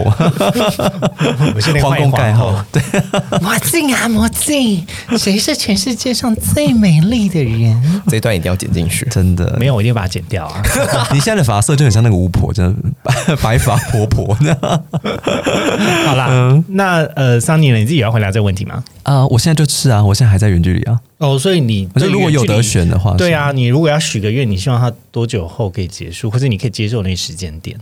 [1.56, 2.82] 我现在皇宫盖后，对，
[3.42, 4.86] 魔镜啊魔镜，
[5.18, 8.02] 谁是全世界上最美丽的人？
[8.08, 9.06] 这一段一定要剪进去。
[9.12, 10.62] 真的没有，我一定把它剪掉啊！
[11.12, 14.56] 你现在的发色就很像那个巫婆，真的白白发婆婆呢。
[16.06, 18.84] 好啦，那呃，桑尼，你自己也要回答这个问题吗？
[19.04, 21.00] 啊，我现在就是啊，我现在还在远距离啊。
[21.18, 27.78] 哦，所以你我觉得如果有得选的话，对啊，你如果要许个愿，你希望它多久后可以结束，或者你可以接受那个时间点？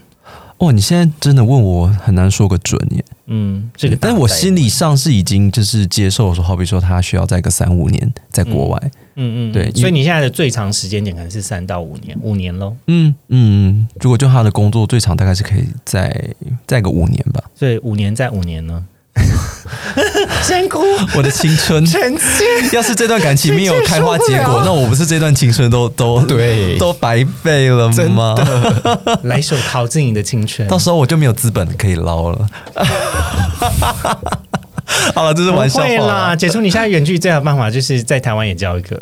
[0.57, 3.05] 哦，你现在真的问我很难说个准耶。
[3.27, 12.75] 嗯，这个，但我心理上是已经就是接受说，好比说他需要在个三五年在国外，嗯嗯，对所以你现在的最长时间点可能是三到五年，五年喽。
[12.87, 16.35] 嗯嗯，如果就他的工作最长大概是可以在
[16.67, 17.41] 在个五年吧。
[17.55, 18.83] 所以五年再五年呢？
[20.43, 20.83] 先哭，
[21.15, 22.23] 我的青春，臣妾。
[22.71, 28.35] 要是这段感情没有开花结果，那我不是这段青春都都对都白费了吗？
[29.23, 30.67] 来首陶晶莹的青春。
[30.67, 32.47] 到时候我就没有资本可以捞了。
[35.13, 36.35] 好了，这是玩笑话啦，。
[36.35, 38.99] 解除你现在远距离最好的办法就是在台湾也交一个。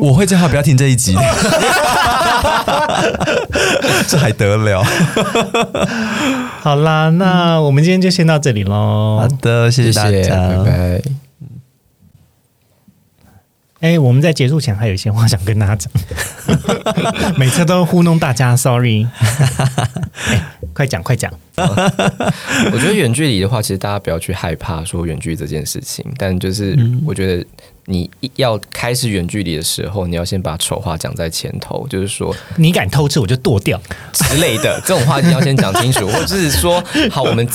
[0.00, 1.14] 我会最好不要听这一集，
[4.08, 4.82] 这还得了？
[6.60, 9.28] 好啦，那我们今天就先到这里喽好。
[9.40, 11.02] 的，谢谢大谢，家，拜拜。
[13.80, 15.90] 哎、我们在结束前还有一些话想跟大家讲，
[17.38, 19.06] 每次都糊弄大家，sorry。
[20.28, 27.44] 哎快讲快讲，我觉得远距离的话，其实大家不要去害怕说远距离这件事情，但就是我觉得
[27.90, 33.80] 你要开始远距离的时候，你要先把丑话讲在前头，就是说你敢偷吃我就剁掉。
[34.12, 37.46] 之类的这种话你要先讲清楚， 或者是说好我们，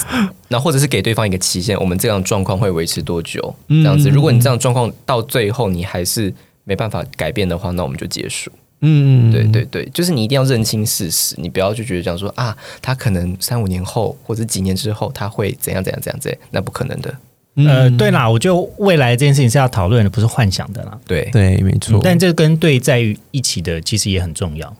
[0.50, 3.56] 那或者是给对方一个期限，我们这样状况会维持多久？
[3.70, 6.34] 这样子，如果你这样状况到最后你还是
[6.66, 8.52] 没办法改变的话，那我们就结束。
[8.82, 17.16] 嗯，对对对，就是你一定要认清事实，你不要就觉得讲说啊，他可能三五年后或者几年之后他会怎样怎样怎样怎样，那不可能的。
[17.56, 20.98] 呃，对啦，我觉得未来这件事情是要讨论的，不是幻想的啦。
[21.08, 22.02] 对对，没错。
[22.04, 24.76] 但这跟对在于一起的，其实也很重要。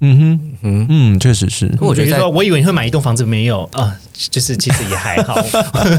[0.00, 1.72] 嗯哼，嗯嗯，确实是。
[1.80, 3.96] 我觉得说，我以为你会买一栋房子，没有啊，
[4.30, 5.34] 就是其实也还好。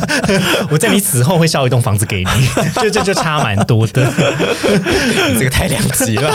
[0.69, 2.25] 我在你死后会烧一栋房子给你，
[2.83, 4.05] 就这就差蛮多的。
[5.39, 6.29] 这个太两极了。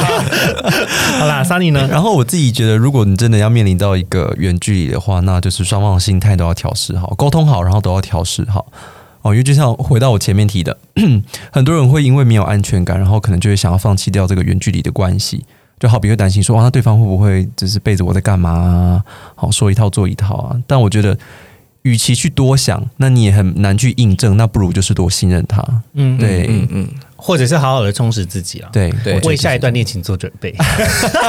[1.20, 1.86] 好啦，Sunny 呢？
[1.88, 8.66] 然后我自己觉得，如果你真的要面临到一个远距离的话，那就是双方的心态都要调试好，沟通好，然后都要调试好。
[9.22, 10.76] 哦，因为就像回到我前面提的，
[11.52, 15.44] 很多人会因为没有安全感，然后可能就会想要放弃掉这个远距离的关系。
[15.78, 18.50] 就好比会担心说，哇，那对方会不会只是背着我在干嘛？
[18.50, 19.04] 啊
[19.34, 20.56] 好说一套做一套啊。
[20.66, 21.16] 但我觉得，
[21.82, 25.64] 与其去多想，那你也很难去印证，那不如就是多信任他。
[25.94, 26.88] 嗯，对，嗯嗯。
[27.20, 30.54] 或者是好好的充实自己啊，对对，为下一段恋情做准备，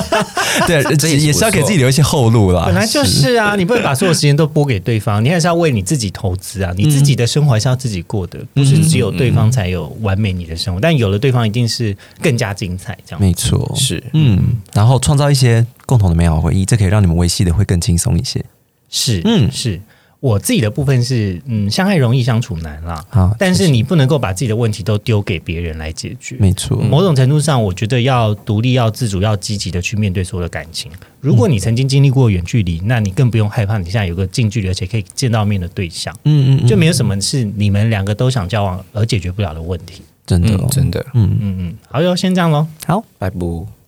[0.66, 0.82] 对，
[1.20, 2.64] 也是要给自己留一些后路啦。
[2.66, 6.74] 本来就是啊，你不能把所有时间都拨给对方，你还是要为你自己投资啊。
[6.76, 10.80] 你自己的生活是要自己过的，不是只有对方才有完美你的生活。
[10.80, 12.98] 但有了对方，一定是更加精彩。
[13.06, 14.40] 这样没错，是嗯，
[14.74, 18.44] 然后创造一些共同的美好回忆，这可以让你们维系的会更轻松一些。
[18.90, 19.80] 是，嗯，是。
[20.22, 23.04] 我自己的部分是，嗯，相爱容易相处难啦。
[23.10, 26.38] 啊，但是你不能够把自己的问题都丢给别人来解决。
[26.40, 30.92] 没错，某种程度上，我觉得要独立、要自主、要积极的去面对所有的感情。
[31.20, 36.16] 如果你曾经经历过远距离，那你更不用害怕你现在有个近距离而且可以见到面的对象。
[36.26, 40.04] 嗯嗯，就没有什么是你们两个都想交往而解决不了的问题。
[40.28, 41.76] 真的，真的，嗯嗯嗯。
[41.90, 42.68] 好哟，先这样喽。
[42.86, 43.81] 好，拜拜。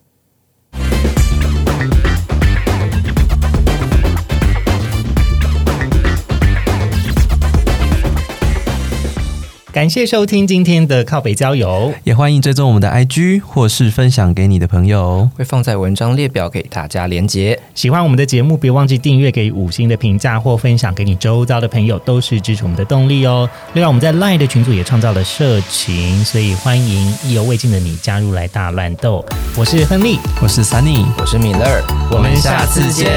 [9.74, 17.58] 感谢收听今天的靠北郊游，也欢迎追踪我们的 IG 或是分享给你的朋友，会放在文章列表给大家连接。
[17.74, 23.50] 喜欢我们的节目，别忘记订阅、给五星的评价或分享给你周遭的朋友，都是支持我们的动力哦。
[23.72, 29.26] 另外，我们在 LINE 的群组也创造了社群，所以欢迎意犹未尽的你加入来大乱斗。
[29.56, 33.10] 我是亨利，我是 Sunny，我是米勒，我们下次见。